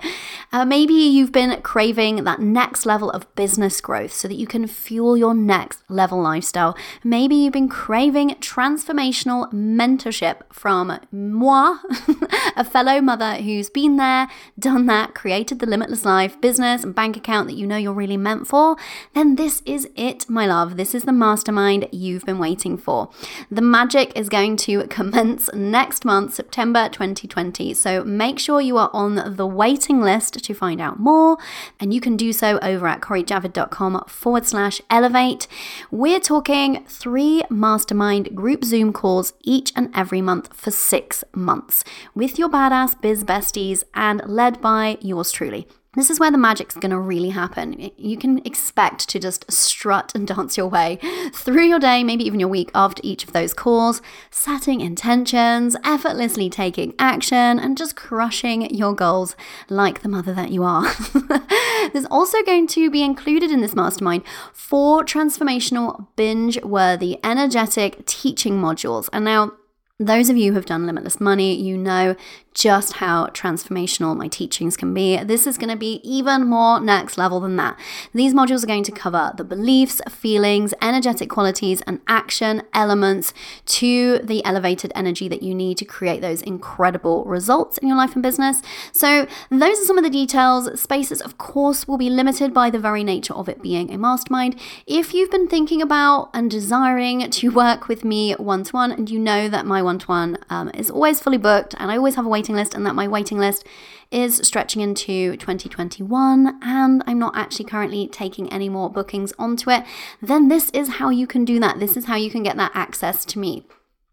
[0.51, 4.67] Uh, maybe you've been craving that next level of business growth so that you can
[4.67, 6.77] fuel your next level lifestyle.
[7.03, 11.77] Maybe you've been craving transformational mentorship from moi,
[12.55, 14.27] a fellow mother who's been there,
[14.57, 18.17] done that, created the limitless life, business, and bank account that you know you're really
[18.17, 18.77] meant for.
[19.13, 20.77] Then this is it, my love.
[20.77, 23.09] This is the mastermind you've been waiting for.
[23.51, 27.73] The magic is going to commence next month, September 2020.
[27.73, 31.37] So make sure you are on the waiting list to find out more.
[31.79, 35.47] And you can do so over at corijavid.com forward slash elevate.
[35.91, 41.83] We're talking three mastermind group Zoom calls each and every month for six months
[42.13, 45.67] with your badass biz besties and led by yours truly.
[45.95, 47.91] This is where the magic's gonna really happen.
[47.97, 50.99] You can expect to just strut and dance your way
[51.33, 56.49] through your day, maybe even your week after each of those calls, setting intentions, effortlessly
[56.49, 59.35] taking action, and just crushing your goals
[59.69, 60.91] like the mother that you are.
[61.93, 64.23] There's also going to be included in this mastermind
[64.53, 69.09] four transformational, binge worthy, energetic teaching modules.
[69.13, 69.53] And now,
[69.97, 72.15] those of you who have done Limitless Money, you know
[72.55, 75.17] just how transformational my teachings can be.
[75.17, 77.77] This is going to be even more next level than that.
[78.13, 83.33] These modules are going to cover the beliefs, feelings, energetic qualities, and action elements
[83.65, 88.13] to the elevated energy that you need to create those incredible results in your life
[88.13, 88.61] and business.
[88.93, 90.79] So, those are some of the details.
[90.79, 94.57] Spaces, of course, will be limited by the very nature of it being a mastermind.
[94.87, 99.09] If you've been thinking about and desiring to work with me one to one, and
[99.09, 100.37] you know that my one to one
[100.73, 103.07] is always fully booked and I always have a waiting waiting list and that my
[103.07, 103.65] waiting list
[104.11, 109.83] is stretching into 2021 and I'm not actually currently taking any more bookings onto it,
[110.21, 111.79] then this is how you can do that.
[111.79, 113.63] This is how you can get that access to me.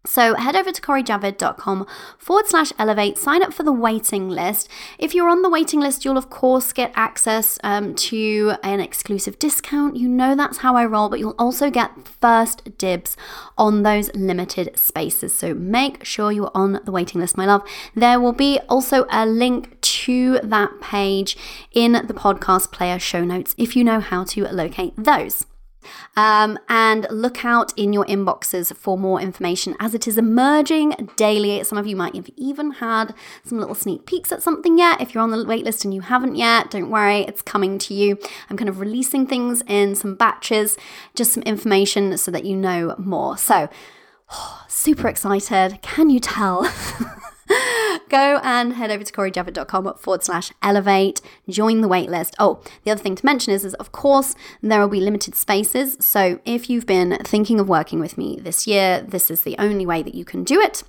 [0.05, 1.87] So head over to corijavid.com
[2.17, 4.67] forward slash elevate, sign up for the waiting list.
[4.99, 9.39] If you're on the waiting list, you'll of course get access um, to an exclusive
[9.39, 9.95] discount.
[9.95, 13.15] You know that's how I roll, but you'll also get first dibs
[13.57, 15.33] on those limited spaces.
[15.33, 17.63] So make sure you're on the waiting list, my love.
[17.95, 21.37] There will be also a link to that page
[21.71, 25.45] in the podcast player show notes if you know how to locate those.
[26.15, 31.63] Um, and look out in your inboxes for more information as it is emerging daily.
[31.63, 33.13] Some of you might have even had
[33.43, 35.01] some little sneak peeks at something yet.
[35.01, 38.17] If you're on the waitlist and you haven't yet, don't worry, it's coming to you.
[38.49, 40.77] I'm kind of releasing things in some batches,
[41.15, 43.37] just some information so that you know more.
[43.37, 43.69] So,
[44.31, 45.79] oh, super excited.
[45.81, 46.71] Can you tell?
[48.13, 52.35] go and head over to corijavid.com forward slash elevate, join the waitlist.
[52.37, 55.97] Oh, the other thing to mention is, is, of course, there will be limited spaces.
[55.99, 59.87] So if you've been thinking of working with me this year, this is the only
[59.87, 60.83] way that you can do it.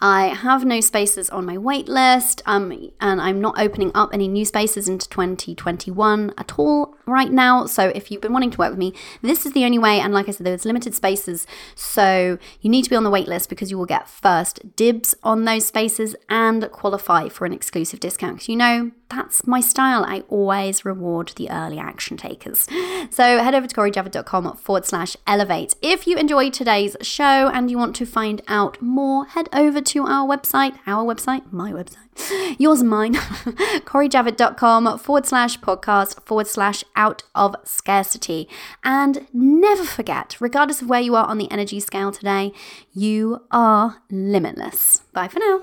[0.00, 4.28] I have no spaces on my wait list, um, and I'm not opening up any
[4.28, 7.66] new spaces into 2021 at all right now.
[7.66, 8.92] So, if you've been wanting to work with me,
[9.22, 10.00] this is the only way.
[10.00, 13.28] And like I said, there's limited spaces, so you need to be on the wait
[13.28, 18.00] list because you will get first dibs on those spaces and qualify for an exclusive
[18.00, 18.36] discount.
[18.36, 20.04] Because you know, that's my style.
[20.04, 22.66] I always reward the early action takers.
[23.10, 25.74] So head over to corijavid.com forward slash elevate.
[25.82, 30.04] If you enjoyed today's show and you want to find out more, head over to
[30.06, 36.84] our website, our website, my website, yours and mine, corijavid.com forward slash podcast forward slash
[36.96, 38.48] out of scarcity.
[38.82, 42.52] And never forget, regardless of where you are on the energy scale today,
[42.92, 45.02] you are limitless.
[45.12, 45.62] Bye for now.